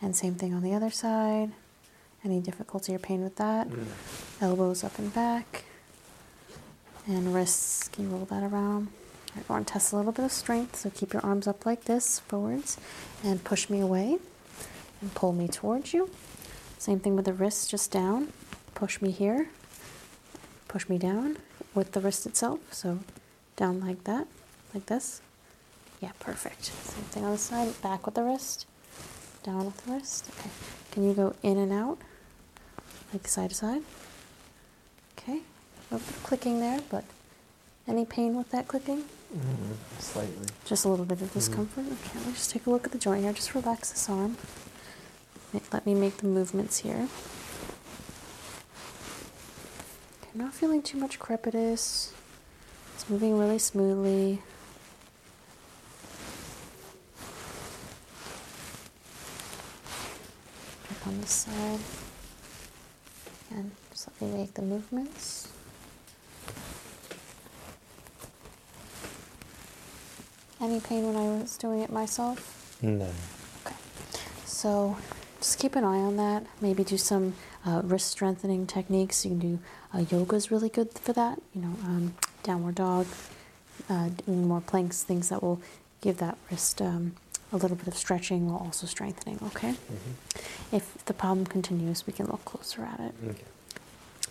And 0.00 0.14
same 0.14 0.34
thing 0.34 0.54
on 0.54 0.62
the 0.62 0.74
other 0.74 0.90
side. 0.90 1.52
Any 2.24 2.40
difficulty 2.40 2.94
or 2.94 2.98
pain 2.98 3.22
with 3.22 3.36
that? 3.36 3.70
No. 3.70 3.84
Elbows 4.40 4.84
up 4.84 4.98
and 4.98 5.12
back. 5.12 5.64
And 7.06 7.34
wrists, 7.34 7.88
can 7.88 8.04
you 8.04 8.10
roll 8.10 8.26
that 8.26 8.42
around? 8.42 8.88
I 9.36 9.40
want 9.52 9.66
to 9.66 9.72
test 9.72 9.92
a 9.92 9.96
little 9.96 10.12
bit 10.12 10.24
of 10.24 10.32
strength, 10.32 10.76
so 10.76 10.90
keep 10.90 11.12
your 11.12 11.24
arms 11.24 11.46
up 11.46 11.64
like 11.64 11.84
this, 11.84 12.18
forwards, 12.20 12.76
and 13.24 13.42
push 13.42 13.70
me 13.70 13.80
away. 13.80 14.18
And 15.00 15.14
pull 15.14 15.32
me 15.32 15.46
towards 15.46 15.94
you. 15.94 16.10
Same 16.76 16.98
thing 16.98 17.14
with 17.14 17.24
the 17.24 17.32
wrists, 17.32 17.68
just 17.68 17.90
down. 17.92 18.32
Push 18.74 19.00
me 19.00 19.10
here. 19.10 19.48
Push 20.66 20.88
me 20.88 20.98
down 20.98 21.38
with 21.74 21.92
the 21.92 22.00
wrist 22.00 22.26
itself. 22.26 22.60
So 22.72 22.98
down 23.58 23.80
like 23.80 24.04
that, 24.04 24.26
like 24.72 24.86
this. 24.86 25.20
Yeah, 26.00 26.12
perfect. 26.20 26.66
Same 26.66 27.04
thing 27.04 27.24
on 27.24 27.32
the 27.32 27.38
side, 27.38 27.82
back 27.82 28.06
with 28.06 28.14
the 28.14 28.22
wrist, 28.22 28.66
down 29.42 29.66
with 29.66 29.84
the 29.84 29.92
wrist. 29.92 30.30
Okay. 30.38 30.48
Can 30.92 31.06
you 31.06 31.12
go 31.12 31.34
in 31.42 31.58
and 31.58 31.72
out, 31.72 31.98
like 33.12 33.26
side 33.26 33.50
to 33.50 33.56
side? 33.56 33.82
Okay. 35.18 35.40
A 35.90 35.94
little 35.94 36.06
bit 36.06 36.16
of 36.16 36.22
clicking 36.22 36.60
there, 36.60 36.80
but 36.88 37.04
any 37.88 38.04
pain 38.04 38.36
with 38.36 38.50
that 38.50 38.68
clicking? 38.68 39.04
Mm, 39.34 39.74
slightly. 39.98 40.46
Just 40.64 40.84
a 40.84 40.88
little 40.88 41.04
bit 41.04 41.20
of 41.20 41.32
discomfort. 41.32 41.84
Okay, 41.84 42.18
let's 42.26 42.38
just 42.38 42.50
take 42.52 42.66
a 42.66 42.70
look 42.70 42.86
at 42.86 42.92
the 42.92 42.98
joint 42.98 43.24
here. 43.24 43.32
Just 43.32 43.54
relax 43.54 43.90
this 43.90 44.08
arm. 44.08 44.36
Let 45.72 45.84
me 45.84 45.94
make 45.94 46.18
the 46.18 46.26
movements 46.26 46.78
here. 46.78 47.08
Okay, 50.22 50.30
I'm 50.32 50.40
not 50.40 50.54
feeling 50.54 50.82
too 50.82 50.98
much 50.98 51.18
crepitus. 51.18 52.12
It's 52.98 53.08
moving 53.08 53.38
really 53.38 53.60
smoothly. 53.60 54.42
Check 60.88 61.06
on 61.06 61.20
this 61.20 61.30
side. 61.30 61.78
And 63.52 63.70
just 63.92 64.08
let 64.20 64.20
me 64.20 64.38
make 64.38 64.54
the 64.54 64.62
movements. 64.62 65.46
Any 70.60 70.80
pain 70.80 71.06
when 71.06 71.14
I 71.14 71.40
was 71.40 71.56
doing 71.56 71.82
it 71.82 71.92
myself? 71.92 72.76
No. 72.82 73.08
Okay. 73.64 73.76
So 74.44 74.96
just 75.38 75.60
keep 75.60 75.76
an 75.76 75.84
eye 75.84 76.00
on 76.00 76.16
that. 76.16 76.46
Maybe 76.60 76.82
do 76.82 76.96
some 76.98 77.34
uh, 77.64 77.80
wrist 77.84 78.08
strengthening 78.08 78.66
techniques. 78.66 79.24
You 79.24 79.30
can 79.30 79.38
do 79.38 79.58
uh, 79.94 80.04
yoga 80.10 80.34
is 80.34 80.50
really 80.50 80.68
good 80.68 80.98
for 80.98 81.12
that. 81.12 81.40
You 81.54 81.62
know, 81.62 81.76
um, 81.84 82.14
downward 82.48 82.76
dog, 82.76 83.06
uh, 83.90 84.08
doing 84.24 84.48
more 84.48 84.62
planks, 84.62 85.02
things 85.02 85.28
that 85.28 85.42
will 85.42 85.60
give 86.00 86.16
that 86.16 86.38
wrist 86.50 86.80
um, 86.80 87.14
a 87.52 87.56
little 87.58 87.76
bit 87.76 87.86
of 87.86 87.94
stretching 87.94 88.48
while 88.48 88.58
also 88.58 88.86
strengthening. 88.86 89.38
Okay. 89.48 89.72
Mm-hmm. 89.72 90.74
If 90.76 91.04
the 91.04 91.12
problem 91.12 91.44
continues, 91.44 92.06
we 92.06 92.14
can 92.14 92.26
look 92.26 92.42
closer 92.46 92.82
at 92.84 93.00
it. 93.00 93.14
Okay. 93.28 93.44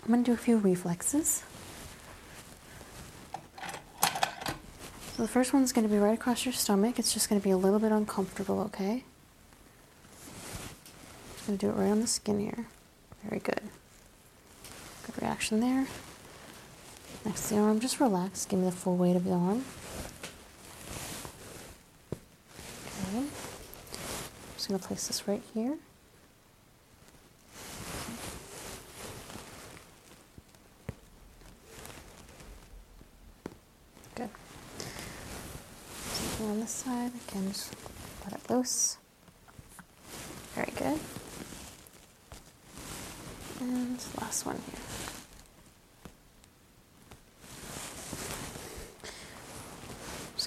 I'm 0.03 0.11
going 0.11 0.23
to 0.23 0.31
do 0.31 0.33
a 0.33 0.37
few 0.37 0.57
reflexes. 0.57 1.43
So 5.15 5.23
the 5.23 5.27
first 5.27 5.53
one's 5.53 5.71
going 5.71 5.87
to 5.87 5.93
be 5.93 5.99
right 5.99 6.13
across 6.13 6.43
your 6.43 6.53
stomach. 6.53 6.97
It's 6.97 7.13
just 7.13 7.29
going 7.29 7.39
to 7.39 7.43
be 7.43 7.51
a 7.51 7.57
little 7.57 7.79
bit 7.79 7.91
uncomfortable, 7.91 8.61
okay? 8.61 9.03
I'm 11.39 11.45
going 11.45 11.57
to 11.59 11.65
do 11.65 11.69
it 11.69 11.75
right 11.75 11.91
on 11.91 12.01
the 12.01 12.07
skin 12.07 12.39
here. 12.39 12.65
Very 13.23 13.41
good. 13.41 13.61
Good 15.05 15.21
reaction 15.21 15.59
there. 15.59 15.87
Next 17.27 17.49
to 17.49 17.57
arm, 17.57 17.81
just 17.81 17.99
relax. 17.99 18.45
Give 18.45 18.57
me 18.57 18.65
the 18.67 18.71
full 18.71 18.95
weight 18.95 19.17
of 19.17 19.25
the 19.25 19.33
arm. 19.33 19.65
Okay. 23.09 23.17
I'm 23.17 23.29
just 24.55 24.69
going 24.69 24.79
to 24.79 24.87
place 24.87 25.07
this 25.07 25.27
right 25.27 25.41
here. 25.53 25.77
Good. 34.15 34.29
Something 35.97 36.49
on 36.49 36.59
this 36.61 36.71
side. 36.71 37.11
Again, 37.27 37.49
just 37.49 37.75
let 38.23 38.39
it 38.39 38.49
loose. 38.49 38.97
Very 40.55 40.71
good. 40.77 40.99
And 43.59 44.01
last 44.17 44.45
one 44.45 44.61
here. 44.71 45.06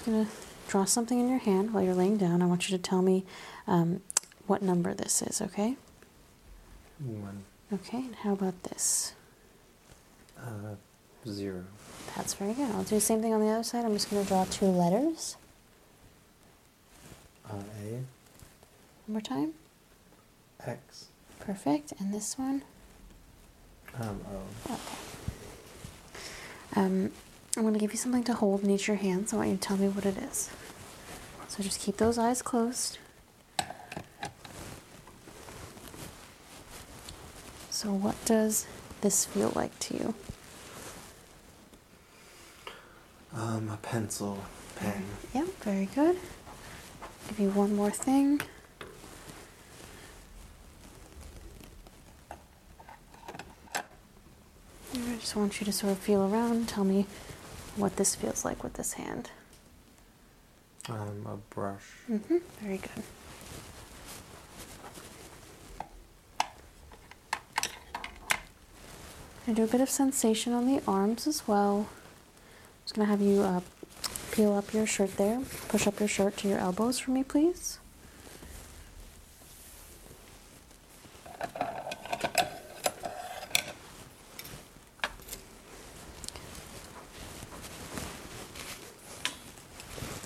Just 0.01 0.09
going 0.09 0.25
to 0.25 0.31
draw 0.67 0.85
something 0.85 1.19
in 1.19 1.29
your 1.29 1.37
hand 1.37 1.73
while 1.73 1.83
you're 1.83 1.93
laying 1.93 2.17
down. 2.17 2.41
I 2.41 2.45
want 2.47 2.67
you 2.69 2.75
to 2.75 2.81
tell 2.81 3.03
me 3.03 3.23
um, 3.67 4.01
what 4.47 4.61
number 4.63 4.93
this 4.95 5.21
is, 5.21 5.41
okay? 5.41 5.75
One. 6.99 7.43
Okay, 7.71 7.97
and 7.99 8.15
how 8.15 8.33
about 8.33 8.63
this? 8.63 9.13
Uh, 10.39 10.75
zero. 11.27 11.63
That's 12.15 12.33
very 12.33 12.53
good. 12.53 12.71
I'll 12.71 12.83
do 12.83 12.95
the 12.95 13.01
same 13.01 13.21
thing 13.21 13.31
on 13.33 13.41
the 13.41 13.47
other 13.47 13.63
side. 13.63 13.85
I'm 13.85 13.93
just 13.93 14.09
going 14.09 14.23
to 14.23 14.27
draw 14.27 14.45
two 14.45 14.65
letters. 14.65 15.37
Uh, 17.47 17.53
A. 17.83 17.91
One 17.91 18.03
more 19.07 19.21
time. 19.21 19.53
X. 20.65 21.09
Perfect. 21.39 21.93
And 21.99 22.11
this 22.13 22.39
one? 22.39 22.63
Um, 23.99 24.19
O. 24.33 24.73
Okay. 24.73 24.97
Um, 26.75 27.11
I'm 27.57 27.63
going 27.63 27.73
to 27.73 27.79
give 27.79 27.91
you 27.91 27.97
something 27.97 28.23
to 28.23 28.33
hold 28.33 28.63
in 28.63 28.69
each 28.69 28.83
of 28.83 28.87
your 28.89 28.97
hands. 28.97 29.33
I 29.33 29.37
want 29.37 29.49
you 29.49 29.55
to 29.55 29.61
tell 29.61 29.77
me 29.77 29.89
what 29.89 30.05
it 30.05 30.17
is. 30.17 30.49
So 31.49 31.61
just 31.61 31.81
keep 31.81 31.97
those 31.97 32.17
eyes 32.17 32.41
closed. 32.41 32.97
So, 37.69 37.91
what 37.91 38.15
does 38.25 38.67
this 39.01 39.25
feel 39.25 39.51
like 39.55 39.77
to 39.79 39.97
you? 39.97 40.13
Um, 43.33 43.69
a 43.69 43.77
pencil, 43.77 44.37
pen. 44.75 45.03
Yep, 45.33 45.47
very 45.63 45.85
good. 45.95 46.17
Give 47.27 47.39
you 47.39 47.49
one 47.49 47.75
more 47.75 47.91
thing. 47.91 48.41
I 54.93 55.15
just 55.19 55.35
want 55.35 55.59
you 55.59 55.65
to 55.65 55.71
sort 55.71 55.91
of 55.93 55.99
feel 55.99 56.21
around 56.21 56.67
tell 56.67 56.83
me 56.83 57.05
what 57.75 57.95
this 57.95 58.15
feels 58.15 58.43
like 58.45 58.63
with 58.63 58.73
this 58.73 58.93
hand. 58.93 59.29
Um, 60.89 61.27
a 61.27 61.37
brush. 61.53 61.83
Mm-hmm. 62.09 62.37
Very 62.59 62.77
good. 62.77 63.03
I 69.47 69.53
do 69.53 69.63
a 69.63 69.67
bit 69.67 69.81
of 69.81 69.89
sensation 69.89 70.53
on 70.53 70.65
the 70.65 70.81
arms 70.87 71.27
as 71.27 71.47
well. 71.47 71.87
Just 72.83 72.95
gonna 72.95 73.07
have 73.07 73.21
you 73.21 73.41
uh, 73.41 73.61
peel 74.31 74.53
up 74.53 74.73
your 74.73 74.85
shirt 74.85 75.17
there. 75.17 75.41
Push 75.67 75.87
up 75.87 75.99
your 75.99 76.09
shirt 76.09 76.37
to 76.37 76.47
your 76.47 76.59
elbows 76.59 76.99
for 76.99 77.11
me, 77.11 77.23
please. 77.23 77.79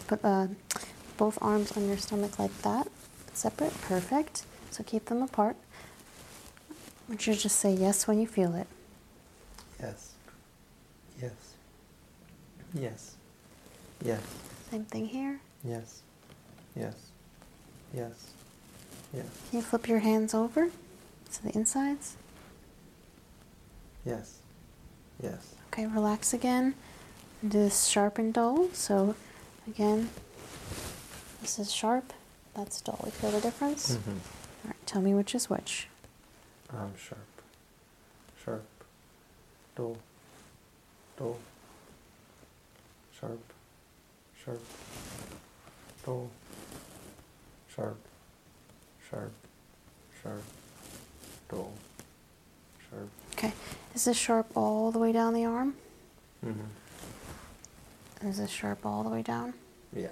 Put 0.07 0.23
uh, 0.23 0.47
both 1.17 1.37
arms 1.41 1.75
on 1.75 1.87
your 1.87 1.97
stomach 1.97 2.37
like 2.37 2.55
that, 2.61 2.87
separate, 3.33 3.73
perfect. 3.81 4.45
So 4.71 4.83
keep 4.83 5.05
them 5.05 5.21
apart. 5.21 5.55
I 6.69 6.73
want 7.09 7.25
you 7.27 7.33
to 7.33 7.39
just 7.39 7.57
say 7.59 7.73
yes 7.73 8.07
when 8.07 8.19
you 8.19 8.27
feel 8.27 8.55
it. 8.55 8.67
Yes. 9.79 10.13
Yes. 11.21 11.31
Yes. 12.73 13.15
Yes. 14.03 14.21
Same 14.71 14.85
thing 14.85 15.05
here. 15.05 15.39
Yes. 15.63 16.01
Yes. 16.75 16.95
Yes. 17.93 18.31
Yes. 19.13 19.25
Can 19.49 19.59
you 19.59 19.61
flip 19.65 19.87
your 19.87 19.99
hands 19.99 20.33
over 20.33 20.69
to 21.33 21.43
the 21.43 21.55
insides? 21.55 22.17
Yes. 24.05 24.39
Yes. 25.21 25.55
Okay, 25.67 25.85
relax 25.87 26.33
again. 26.33 26.75
Do 27.41 27.59
this 27.59 27.85
sharp 27.85 28.17
and 28.17 28.33
dull. 28.33 28.69
So, 28.73 29.15
again, 29.67 30.09
this 31.41 31.59
is 31.59 31.71
sharp, 31.71 32.13
that's 32.55 32.81
dull. 32.81 32.99
You 33.05 33.11
feel 33.11 33.31
the 33.31 33.41
difference? 33.41 33.95
Mm-hmm. 33.95 34.09
All 34.11 34.17
right, 34.67 34.85
tell 34.87 35.01
me 35.01 35.13
which 35.13 35.35
is 35.35 35.49
which. 35.49 35.87
Um, 36.71 36.93
sharp. 36.97 37.19
Sharp. 38.43 38.65
Dull. 39.75 39.97
Dull. 41.17 41.37
Sharp. 43.19 43.39
Sharp. 44.43 44.61
Dull. 46.05 46.29
Sharp. 47.75 47.97
Sharp. 49.09 49.31
Sharp. 50.21 50.43
Dull. 51.49 51.71
Sharp. 52.89 53.09
Okay, 53.33 53.53
This 53.93 54.01
is 54.01 54.05
this 54.05 54.17
sharp 54.17 54.47
all 54.55 54.91
the 54.91 54.99
way 54.99 55.11
down 55.11 55.33
the 55.33 55.45
arm? 55.45 55.75
Mm-hmm. 56.45 56.61
Is 58.25 58.37
this 58.37 58.49
sharp 58.49 58.85
all 58.85 59.03
the 59.03 59.09
way 59.09 59.21
down? 59.21 59.53
Yeah. 59.95 60.07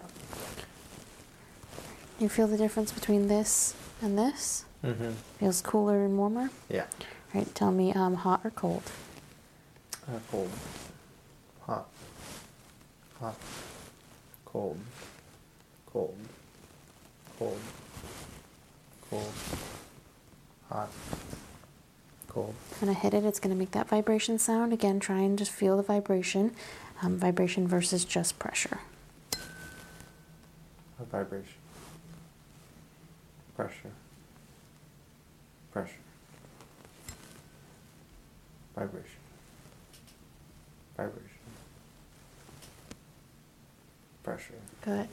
You 2.19 2.29
feel 2.29 2.47
the 2.47 2.57
difference 2.57 2.91
between 2.91 3.27
this 3.27 3.75
and 4.01 4.17
this? 4.17 4.65
Mm-hmm. 4.83 5.11
Feels 5.39 5.61
cooler 5.61 6.05
and 6.05 6.15
warmer? 6.17 6.51
Yeah. 6.69 6.85
All 7.33 7.41
right, 7.41 7.55
tell 7.55 7.71
me 7.71 7.91
um, 7.93 8.13
hot 8.13 8.41
or 8.43 8.51
cold? 8.51 8.83
Uh, 10.07 10.19
cold. 10.29 10.51
Hot. 11.61 11.87
Hot. 13.19 13.35
Cold. 14.45 14.77
Cold. 15.91 16.15
Cold. 17.39 17.59
Cold. 19.09 19.33
Hot. 20.69 20.89
Cold. 22.27 22.53
When 22.79 22.89
I 22.89 22.93
hit 22.93 23.13
it, 23.13 23.23
it's 23.23 23.39
going 23.39 23.55
to 23.55 23.59
make 23.59 23.71
that 23.71 23.87
vibration 23.89 24.37
sound. 24.37 24.71
Again, 24.71 24.99
try 24.99 25.19
and 25.19 25.37
just 25.37 25.51
feel 25.51 25.77
the 25.77 25.83
vibration. 25.83 26.53
Um, 27.03 27.17
vibration 27.17 27.67
versus 27.67 28.05
just 28.05 28.39
pressure. 28.39 28.79
A 30.99 31.03
vibration. 31.11 31.55
Pressure. 33.57 33.91
Pressure. 35.73 35.91
Vibration. 38.73 39.09
Vibration. 40.95 41.29
Pressure. 44.23 44.53
Good. 44.81 45.09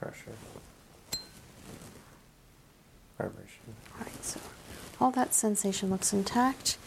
Pressure. 0.00 0.32
Vibration. 3.16 3.74
All 3.96 4.04
right, 4.04 4.24
so 4.24 4.40
all 5.00 5.12
that 5.12 5.34
sensation 5.34 5.88
looks 5.88 6.12
intact. 6.12 6.78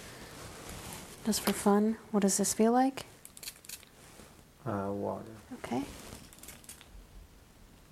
Just 1.25 1.39
for 1.39 1.53
fun, 1.53 1.95
what 2.11 2.19
does 2.21 2.35
this 2.35 2.53
feel 2.53 2.73
like? 2.73 3.05
Uh, 4.65 4.91
water. 4.91 5.25
Okay. 5.63 5.83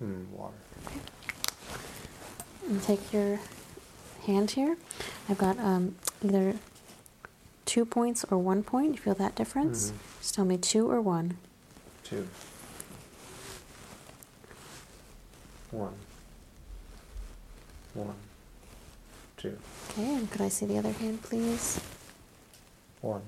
Mm, 0.02 0.28
water. 0.30 0.54
Okay. 0.86 1.00
And 2.68 2.82
take 2.82 3.12
your 3.12 3.40
hand 4.26 4.52
here. 4.52 4.76
I've 5.28 5.38
got 5.38 5.58
um, 5.58 5.96
either 6.24 6.54
two 7.64 7.84
points 7.84 8.24
or 8.30 8.38
one 8.38 8.62
point. 8.62 8.92
You 8.92 8.98
feel 8.98 9.14
that 9.14 9.34
difference? 9.34 9.90
Mhm. 9.90 9.94
Just 10.20 10.34
tell 10.34 10.44
me 10.44 10.56
two 10.58 10.90
or 10.90 11.00
one. 11.00 11.38
Two. 12.04 12.28
One. 15.70 15.94
One. 17.94 18.14
Two. 19.36 19.58
Okay, 19.90 20.14
and 20.14 20.30
could 20.30 20.40
I 20.40 20.48
see 20.48 20.66
the 20.66 20.78
other 20.78 20.92
hand, 20.92 21.22
please? 21.22 21.80
One. 23.00 23.22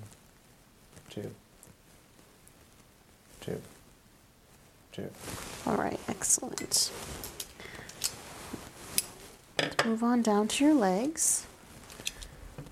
Two. 1.11 1.35
Two. 3.43 3.61
Two. 4.93 5.11
All 5.67 5.77
right, 5.77 5.99
excellent. 6.09 6.91
Let's 9.59 9.85
move 9.85 10.03
on 10.03 10.23
down 10.23 10.49
to 10.49 10.65
your 10.65 10.75
legs. 10.75 11.47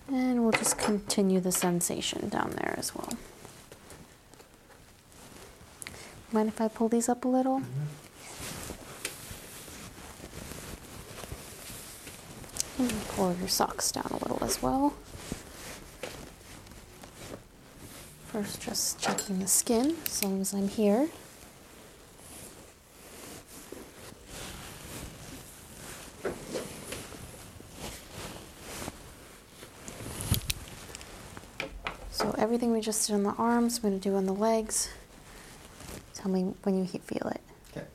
And 0.09 0.43
we'll 0.43 0.53
just 0.53 0.79
continue 0.79 1.41
the 1.41 1.53
sensation 1.53 2.29
down 2.29 2.51
there 2.57 2.75
as 2.79 2.95
well. 2.95 3.11
Mind 6.33 6.49
if 6.49 6.61
I 6.61 6.69
pull 6.69 6.89
these 6.89 7.09
up 7.09 7.25
a 7.25 7.29
little? 7.29 7.61
Mm-hmm. 7.61 7.87
And 12.83 13.09
pull 13.09 13.37
your 13.39 13.49
socks 13.49 13.91
down 13.91 14.07
a 14.11 14.17
little 14.19 14.43
as 14.43 14.63
well. 14.63 14.95
First, 18.33 18.61
just 18.62 19.01
checking 19.01 19.40
the 19.40 19.49
skin 19.49 19.97
as 20.07 20.23
long 20.23 20.40
as 20.40 20.55
I'm 20.55 20.69
here. 20.69 21.09
So 32.12 32.33
everything 32.38 32.71
we 32.71 32.81
just 32.81 33.09
did 33.09 33.14
on 33.14 33.25
the 33.25 33.31
arms, 33.31 33.79
I'm 33.79 33.83
going 33.83 33.99
to 33.99 34.09
do 34.09 34.14
on 34.14 34.27
the 34.27 34.33
legs. 34.33 34.90
Tell 36.14 36.31
me 36.31 36.55
when 36.62 36.79
you 36.79 36.87
feel 36.87 37.27
it. 37.27 37.40
Okay. 37.73 37.87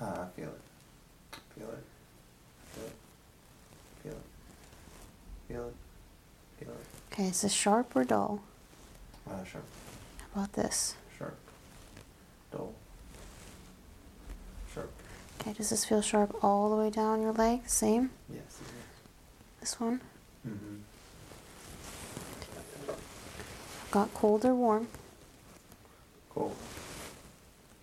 Uh, 0.00 0.24
feel 0.34 0.48
it. 0.48 0.60
Feel 1.58 1.68
it. 1.68 1.84
Feel 2.72 2.84
it. 2.84 2.92
Feel 4.02 4.12
it. 4.12 4.18
Feel 5.46 5.68
it. 5.68 5.74
Okay, 7.18 7.30
is 7.30 7.42
this 7.42 7.52
sharp 7.52 7.96
or 7.96 8.04
dull? 8.04 8.40
Uh, 9.28 9.42
sharp. 9.42 9.64
How 10.34 10.42
about 10.42 10.52
this? 10.52 10.94
Sharp. 11.18 11.36
Dull. 12.52 12.72
Sharp. 14.72 14.92
Okay, 15.40 15.52
does 15.52 15.70
this 15.70 15.84
feel 15.84 16.00
sharp 16.00 16.44
all 16.44 16.70
the 16.70 16.76
way 16.76 16.90
down 16.90 17.20
your 17.20 17.32
leg? 17.32 17.68
Same? 17.68 18.10
Yes, 18.32 18.60
it 18.60 19.60
This 19.60 19.80
one? 19.80 20.00
Mm-hmm. 20.46 20.76
Got 23.90 24.14
cold 24.14 24.44
or 24.44 24.54
warm? 24.54 24.86
Cold. 26.30 26.54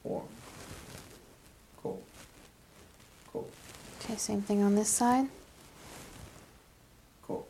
Warm. 0.03 0.27
Cold. 1.83 2.03
Cold. 3.33 3.51
Okay, 3.99 4.15
same 4.15 4.41
thing 4.43 4.63
on 4.63 4.75
this 4.75 4.87
side. 4.87 5.27
Cold. 7.27 7.45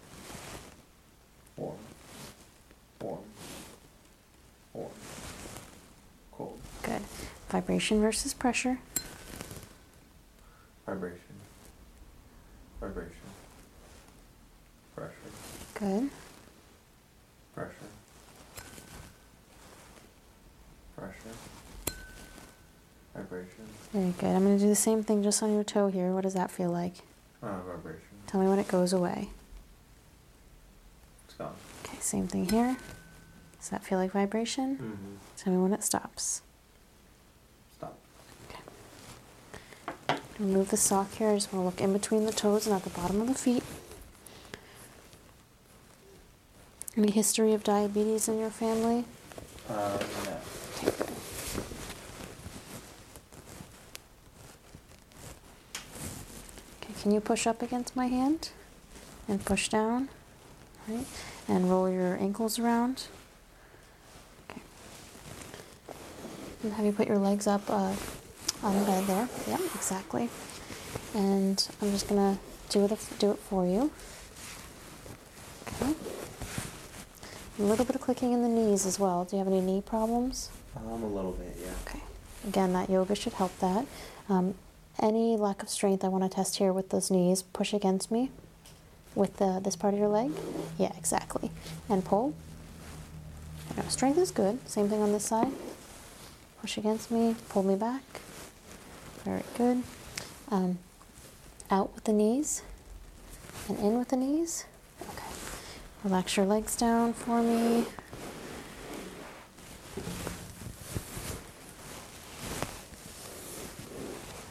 Warm. 1.57 1.77
Warm. 3.01 3.19
Vibration 7.55 8.01
versus 8.01 8.33
pressure. 8.33 8.79
Vibration. 10.85 11.19
Vibration. 12.81 13.13
Pressure. 14.93 15.13
Good. 15.75 16.09
Pressure. 17.55 17.71
Pressure. 20.97 21.13
Vibration. 23.15 23.49
Very 23.93 24.11
good. 24.19 24.35
I'm 24.35 24.43
going 24.43 24.57
to 24.57 24.61
do 24.61 24.67
the 24.67 24.75
same 24.75 25.01
thing 25.01 25.23
just 25.23 25.41
on 25.41 25.53
your 25.53 25.63
toe 25.63 25.87
here. 25.87 26.11
What 26.11 26.23
does 26.23 26.33
that 26.33 26.51
feel 26.51 26.71
like? 26.71 26.95
Uh, 27.41 27.61
vibration. 27.61 28.01
Tell 28.27 28.41
me 28.41 28.49
when 28.49 28.59
it 28.59 28.67
goes 28.67 28.91
away. 28.91 29.29
It's 31.23 31.35
gone. 31.35 31.55
Okay, 31.85 31.99
same 32.01 32.27
thing 32.27 32.49
here. 32.49 32.75
Does 33.61 33.69
that 33.69 33.81
feel 33.85 33.97
like 33.97 34.11
vibration? 34.11 34.75
Mm-hmm. 34.75 35.15
Tell 35.37 35.53
me 35.53 35.59
when 35.59 35.71
it 35.71 35.83
stops. 35.85 36.41
Stop. 37.77 37.97
Okay. 40.09 40.19
Remove 40.39 40.69
the 40.69 40.77
sock 40.77 41.13
here. 41.13 41.29
I 41.29 41.35
just 41.35 41.53
want 41.53 41.63
to 41.63 41.65
look 41.65 41.81
in 41.81 41.93
between 41.93 42.25
the 42.25 42.33
toes 42.33 42.67
and 42.67 42.75
at 42.75 42.83
the 42.83 42.89
bottom 42.89 43.21
of 43.21 43.27
the 43.27 43.33
feet. 43.33 43.63
Any 46.97 47.11
history 47.11 47.53
of 47.53 47.63
diabetes 47.63 48.27
in 48.27 48.39
your 48.39 48.49
family? 48.49 49.05
Uh, 49.69 49.97
no. 50.25 50.37
Okay. 50.77 50.91
Okay, 56.83 56.93
can 57.01 57.11
you 57.11 57.21
push 57.21 57.47
up 57.47 57.61
against 57.61 57.95
my 57.95 58.07
hand 58.07 58.49
and 59.27 59.43
push 59.43 59.69
down? 59.69 60.09
Right? 60.87 61.05
And 61.47 61.69
roll 61.69 61.89
your 61.89 62.17
ankles 62.17 62.59
around. 62.59 63.07
Okay. 64.49 64.61
And 66.63 66.73
have 66.73 66.85
you 66.85 66.91
put 66.91 67.07
your 67.07 67.19
legs 67.19 67.47
up 67.47 67.63
uh, 67.69 67.95
on 68.63 68.79
the 68.79 68.85
bed 68.85 69.05
there? 69.05 69.29
Yep, 69.47 69.61
exactly. 69.75 70.29
And 71.13 71.67
I'm 71.81 71.91
just 71.91 72.07
gonna 72.07 72.37
do 72.69 72.85
it 72.85 72.99
do 73.19 73.31
it 73.31 73.39
for 73.39 73.65
you. 73.65 73.91
Okay. 75.67 75.93
A 77.59 77.63
little 77.63 77.85
bit 77.85 77.95
of 77.95 78.01
clicking 78.01 78.33
in 78.33 78.41
the 78.41 78.49
knees 78.49 78.85
as 78.85 78.99
well. 78.99 79.23
Do 79.25 79.35
you 79.35 79.43
have 79.43 79.51
any 79.51 79.61
knee 79.61 79.81
problems? 79.81 80.49
Um, 80.75 81.03
a 81.03 81.07
little 81.07 81.31
bit, 81.31 81.57
yeah. 81.59 81.71
Okay. 81.87 82.01
Again, 82.47 82.73
that 82.73 82.89
yoga 82.89 83.15
should 83.15 83.33
help 83.33 83.57
that. 83.59 83.85
Um, 84.27 84.55
any 84.99 85.37
lack 85.37 85.63
of 85.63 85.69
strength, 85.69 86.03
I 86.03 86.09
want 86.09 86.23
to 86.23 86.29
test 86.29 86.57
here 86.57 86.73
with 86.73 86.89
those 86.89 87.09
knees. 87.09 87.41
Push 87.41 87.73
against 87.73 88.11
me 88.11 88.29
with 89.13 89.37
the, 89.37 89.59
this 89.63 89.75
part 89.75 89.93
of 89.93 89.99
your 89.99 90.09
leg. 90.09 90.31
Yeah, 90.77 90.91
exactly. 90.97 91.51
And 91.89 92.03
pull. 92.03 92.33
Strength 93.89 94.17
is 94.17 94.31
good. 94.31 94.59
Same 94.67 94.89
thing 94.89 95.01
on 95.01 95.11
this 95.11 95.25
side. 95.25 95.51
Push 96.61 96.77
against 96.77 97.11
me, 97.11 97.35
pull 97.49 97.63
me 97.63 97.75
back. 97.75 98.01
Very 99.25 99.41
good. 99.57 99.81
Um, 100.51 100.77
out 101.71 101.93
with 101.95 102.03
the 102.03 102.13
knees 102.13 102.61
and 103.67 103.79
in 103.79 103.97
with 103.97 104.09
the 104.09 104.15
knees. 104.17 104.65
Okay. 105.01 105.23
Relax 106.03 106.38
your 106.38 106.45
legs 106.45 106.75
down 106.75 107.13
for 107.13 107.41
me. 107.41 107.85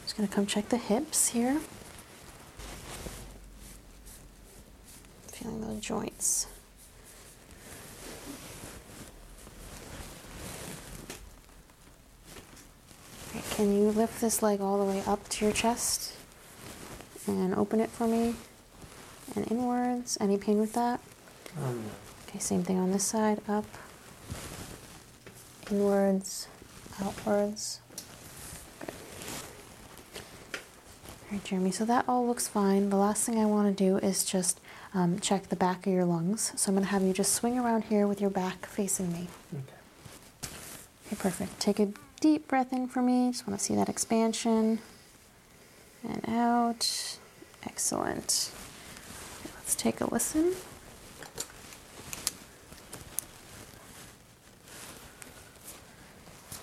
Just 0.02 0.16
gonna 0.16 0.28
come 0.28 0.46
check 0.46 0.68
the 0.68 0.76
hips 0.76 1.28
here. 1.28 1.60
Feeling 5.28 5.60
those 5.60 5.80
joints. 5.80 6.48
Okay, 13.30 13.43
can 13.54 13.72
you 13.74 13.90
lift 13.90 14.20
this 14.20 14.42
leg 14.42 14.60
all 14.60 14.78
the 14.78 14.84
way 14.84 15.02
up 15.06 15.28
to 15.28 15.44
your 15.44 15.54
chest 15.54 16.12
and 17.26 17.54
open 17.54 17.80
it 17.80 17.90
for 17.90 18.06
me 18.06 18.34
and 19.36 19.50
inwards? 19.50 20.18
Any 20.20 20.36
pain 20.36 20.58
with 20.58 20.72
that? 20.74 21.00
Um, 21.62 21.84
Okay, 22.28 22.40
same 22.40 22.64
thing 22.64 22.80
on 22.80 22.90
this 22.90 23.04
side, 23.04 23.40
up, 23.48 23.64
inwards, 25.70 26.48
outwards. 27.00 27.80
Good. 28.80 28.90
All 30.56 31.30
right, 31.30 31.44
Jeremy, 31.44 31.70
so 31.70 31.84
that 31.84 32.04
all 32.08 32.26
looks 32.26 32.48
fine. 32.48 32.90
The 32.90 32.96
last 32.96 33.24
thing 33.24 33.38
I 33.38 33.44
want 33.44 33.76
to 33.76 33.84
do 33.84 33.98
is 33.98 34.24
just 34.24 34.58
um, 34.94 35.20
check 35.20 35.48
the 35.48 35.54
back 35.54 35.86
of 35.86 35.92
your 35.92 36.04
lungs. 36.04 36.52
So 36.56 36.70
I'm 36.70 36.74
going 36.74 36.86
to 36.86 36.90
have 36.90 37.02
you 37.02 37.12
just 37.12 37.34
swing 37.34 37.56
around 37.56 37.84
here 37.84 38.08
with 38.08 38.20
your 38.20 38.30
back 38.30 38.66
facing 38.66 39.12
me. 39.12 39.28
okay. 39.52 39.62
Okay, 41.06 41.16
perfect. 41.16 41.60
Take 41.60 41.78
a 41.78 41.92
deep 42.24 42.48
breath 42.48 42.72
in 42.72 42.88
for 42.88 43.02
me. 43.02 43.30
Just 43.30 43.46
want 43.46 43.60
to 43.60 43.62
see 43.62 43.74
that 43.74 43.90
expansion. 43.90 44.78
And 46.02 46.26
out. 46.26 47.18
Excellent. 47.64 48.50
Let's 49.56 49.74
take 49.74 50.00
a 50.00 50.10
listen. 50.10 50.54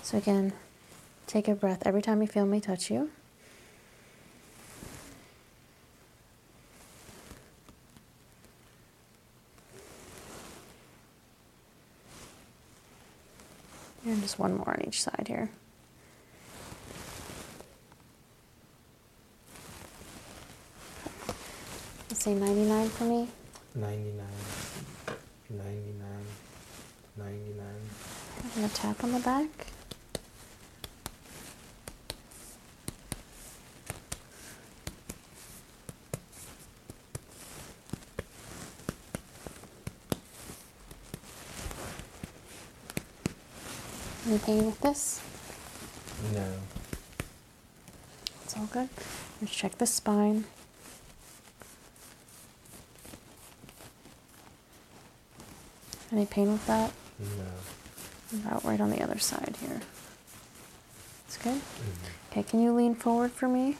So 0.01 0.17
again, 0.17 0.53
take 1.27 1.47
a 1.47 1.53
breath 1.53 1.83
every 1.85 2.01
time 2.01 2.23
you 2.23 2.27
feel 2.27 2.47
me 2.47 2.59
touch 2.59 2.89
you. 2.89 3.11
And 14.03 14.20
just 14.31 14.39
one 14.39 14.55
more 14.55 14.69
on 14.69 14.81
each 14.87 15.01
side 15.01 15.25
here. 15.27 15.49
Let's 22.09 22.23
say 22.23 22.33
99 22.33 22.89
for 22.89 23.03
me. 23.03 23.27
99, 23.75 24.25
99, 25.49 26.07
99. 27.17 27.65
I'm 28.41 28.49
going 28.55 28.69
to 28.69 28.75
tap 28.75 29.03
on 29.03 29.11
the 29.11 29.19
back. 29.19 29.67
Any 44.31 44.39
pain 44.39 44.65
with 44.65 44.79
this? 44.79 45.19
No. 46.33 46.53
It's 48.45 48.55
all 48.55 48.65
good. 48.67 48.87
Let's 49.41 49.53
check 49.53 49.77
the 49.77 49.85
spine. 49.85 50.45
Any 56.13 56.25
pain 56.25 56.49
with 56.49 56.65
that? 56.67 56.93
No. 57.19 58.39
About 58.47 58.63
right 58.63 58.79
on 58.79 58.89
the 58.89 59.03
other 59.03 59.19
side 59.19 59.57
here. 59.59 59.81
It's 61.27 61.35
good. 61.35 61.55
Mhm. 61.55 62.31
Okay, 62.31 62.43
can 62.43 62.61
you 62.61 62.71
lean 62.71 62.95
forward 62.95 63.33
for 63.33 63.49
me? 63.49 63.75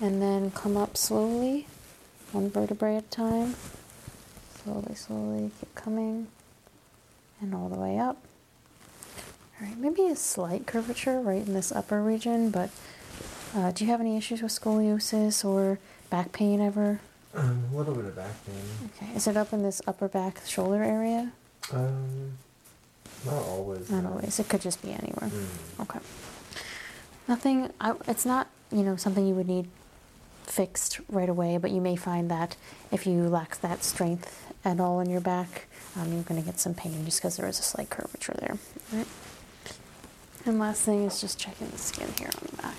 And 0.00 0.20
then 0.20 0.50
come 0.50 0.76
up 0.76 0.96
slowly, 0.96 1.68
one 2.32 2.50
vertebrae 2.50 2.96
at 2.96 3.04
a 3.04 3.06
time. 3.06 3.54
Slowly, 4.64 4.96
slowly, 4.96 5.52
keep 5.60 5.72
coming. 5.76 6.26
And 7.40 7.54
all 7.54 7.68
the 7.68 7.78
way 7.78 8.00
up. 8.00 8.16
All 9.60 9.68
right, 9.68 9.78
maybe 9.78 10.06
a 10.06 10.16
slight 10.16 10.66
curvature 10.66 11.20
right 11.20 11.46
in 11.46 11.54
this 11.54 11.70
upper 11.70 12.02
region, 12.02 12.50
but 12.50 12.70
uh, 13.54 13.70
do 13.70 13.84
you 13.84 13.90
have 13.90 14.00
any 14.00 14.16
issues 14.16 14.42
with 14.42 14.50
scoliosis 14.50 15.44
or 15.44 15.78
back 16.10 16.32
pain 16.32 16.60
ever? 16.60 17.00
Um, 17.34 17.64
a 17.72 17.76
little 17.76 17.94
bit 17.94 18.04
of 18.04 18.16
back 18.16 18.32
pain. 18.46 18.90
Okay, 18.96 19.14
is 19.14 19.26
it 19.26 19.36
up 19.36 19.52
in 19.52 19.62
this 19.62 19.80
upper 19.86 20.08
back 20.08 20.42
shoulder 20.44 20.82
area? 20.82 21.32
Um, 21.72 22.32
not 23.24 23.42
always. 23.42 23.90
Not 23.90 24.04
no. 24.04 24.10
always. 24.10 24.38
It 24.38 24.48
could 24.48 24.60
just 24.60 24.82
be 24.82 24.90
anywhere. 24.90 25.30
Mm. 25.30 25.82
Okay. 25.82 26.00
Nothing. 27.28 27.70
I, 27.80 27.94
it's 28.08 28.26
not 28.26 28.48
you 28.72 28.82
know 28.82 28.96
something 28.96 29.26
you 29.26 29.34
would 29.34 29.48
need 29.48 29.68
fixed 30.42 31.00
right 31.08 31.28
away, 31.28 31.58
but 31.58 31.70
you 31.70 31.80
may 31.80 31.96
find 31.96 32.30
that 32.30 32.56
if 32.92 33.06
you 33.06 33.28
lack 33.28 33.60
that 33.60 33.82
strength 33.82 34.52
at 34.64 34.80
all 34.80 35.00
in 35.00 35.08
your 35.08 35.20
back, 35.20 35.66
um, 35.96 36.12
you're 36.12 36.22
going 36.22 36.40
to 36.40 36.46
get 36.46 36.58
some 36.58 36.74
pain 36.74 37.04
just 37.04 37.20
because 37.20 37.36
there 37.36 37.48
is 37.48 37.58
a 37.58 37.62
slight 37.62 37.88
curvature 37.88 38.34
there. 38.38 39.04
And 40.46 40.58
last 40.58 40.82
thing 40.82 41.04
is 41.04 41.20
just 41.20 41.38
checking 41.38 41.68
the 41.68 41.78
skin 41.78 42.08
here 42.18 42.28
on 42.28 42.48
the 42.50 42.56
back. 42.62 42.74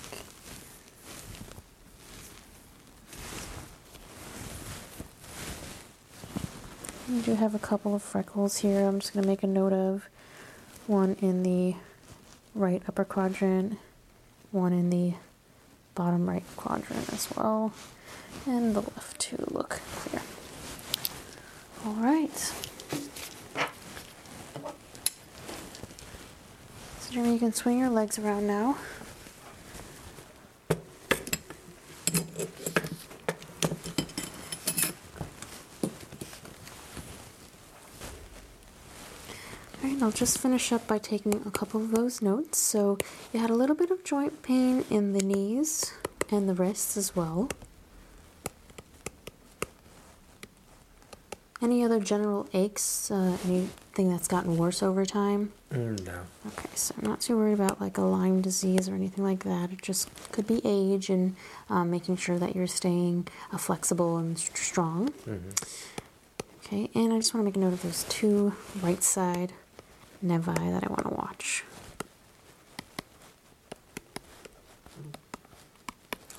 You 7.08 7.22
do 7.22 7.34
have 7.34 7.54
a 7.54 7.58
couple 7.58 7.94
of 7.94 8.02
freckles 8.02 8.58
here. 8.58 8.86
I'm 8.86 9.00
just 9.00 9.12
going 9.12 9.22
to 9.22 9.28
make 9.28 9.42
a 9.42 9.48
note 9.48 9.72
of 9.72 10.08
one 10.86 11.16
in 11.20 11.42
the 11.42 11.74
right 12.54 12.82
upper 12.88 13.04
quadrant, 13.04 13.78
one 14.52 14.72
in 14.72 14.90
the 14.90 15.14
bottom 15.94 16.28
right 16.28 16.44
quadrant 16.56 17.12
as 17.12 17.28
well, 17.36 17.72
and 18.46 18.74
the 18.74 18.80
left 18.80 19.18
two 19.18 19.44
look 19.50 19.80
clear. 19.96 20.22
All 21.84 21.94
right. 21.94 22.52
So 27.12 27.22
you 27.24 27.38
can 27.38 27.54
swing 27.54 27.78
your 27.78 27.88
legs 27.88 28.18
around 28.18 28.46
now. 28.46 28.76
All 39.82 39.90
right, 39.90 40.02
I'll 40.02 40.10
just 40.10 40.38
finish 40.38 40.72
up 40.72 40.86
by 40.86 40.98
taking 40.98 41.34
a 41.46 41.50
couple 41.50 41.80
of 41.80 41.90
those 41.90 42.20
notes. 42.20 42.58
So 42.58 42.98
you 43.32 43.40
had 43.40 43.48
a 43.48 43.54
little 43.54 43.76
bit 43.76 43.90
of 43.90 44.04
joint 44.04 44.42
pain 44.42 44.84
in 44.90 45.14
the 45.14 45.24
knees 45.24 45.94
and 46.30 46.48
the 46.48 46.54
wrists 46.54 46.98
as 46.98 47.16
well. 47.16 47.48
Any 51.62 51.82
other 51.82 51.98
general 52.00 52.46
aches? 52.52 53.10
Uh, 53.10 53.38
anything 53.46 54.10
that's 54.10 54.28
gotten 54.28 54.58
worse 54.58 54.82
over 54.82 55.06
time? 55.06 55.52
Mm, 55.72 56.06
no. 56.06 56.12
Okay, 56.46 56.68
so 56.74 56.94
I'm 56.96 57.08
not 57.08 57.20
too 57.20 57.36
worried 57.36 57.54
about 57.54 57.80
like 57.80 57.98
a 57.98 58.02
Lyme 58.02 58.40
disease 58.40 58.88
or 58.88 58.94
anything 58.94 59.24
like 59.24 59.42
that. 59.44 59.72
It 59.72 59.82
just 59.82 60.08
could 60.30 60.46
be 60.46 60.60
age 60.64 61.10
and 61.10 61.34
um, 61.68 61.90
making 61.90 62.16
sure 62.18 62.38
that 62.38 62.54
you're 62.54 62.68
staying 62.68 63.26
uh, 63.52 63.58
flexible 63.58 64.16
and 64.16 64.36
s- 64.36 64.50
strong. 64.54 65.08
hmm 65.24 65.36
Okay, 66.64 66.90
and 66.96 67.12
I 67.12 67.18
just 67.18 67.32
want 67.32 67.42
to 67.42 67.44
make 67.44 67.56
a 67.56 67.60
note 67.60 67.72
of 67.74 67.82
those 67.82 68.04
two 68.08 68.52
right 68.82 69.00
side 69.02 69.52
nevi 70.24 70.54
that 70.72 70.82
I 70.84 70.88
want 70.88 71.02
to 71.04 71.14
watch. 71.14 71.64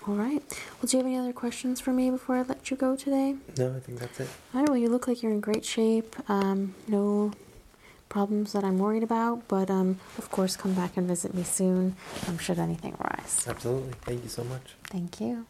All 0.08 0.14
right. 0.16 0.42
Well, 0.82 0.88
do 0.88 0.98
you 0.98 1.04
have 1.04 1.06
any 1.06 1.18
other 1.18 1.34
questions 1.34 1.80
for 1.82 1.92
me 1.92 2.10
before 2.10 2.38
I 2.38 2.42
let 2.44 2.70
you 2.72 2.78
go 2.78 2.96
today? 2.96 3.36
No, 3.58 3.76
I 3.76 3.80
think 3.80 4.00
that's 4.00 4.20
it. 4.22 4.28
All 4.54 4.62
right. 4.62 4.70
Well, 4.70 4.78
you 4.78 4.90
look 4.90 5.08
like 5.08 5.22
you're 5.22 5.32
in 5.34 5.42
great 5.42 5.66
shape. 5.66 6.16
Um, 6.30 6.76
no 6.88 7.32
problems 8.10 8.54
that 8.54 8.64
I'm 8.64 8.78
worried 8.80 9.04
about, 9.04 9.48
but 9.48 9.70
um, 9.70 10.00
of 10.18 10.30
course, 10.32 10.56
come 10.56 10.74
back 10.74 10.98
and 10.98 11.08
visit 11.08 11.34
me 11.34 11.44
soon 11.44 11.96
um, 12.28 12.38
should 12.38 12.60
anything 12.60 12.96
arise. 13.00 13.46
Absolutely. 13.48 13.94
Thank 14.02 14.24
you 14.24 14.30
so 14.30 14.44
much. 14.44 14.76
Thank 14.86 15.22
you. 15.22 15.46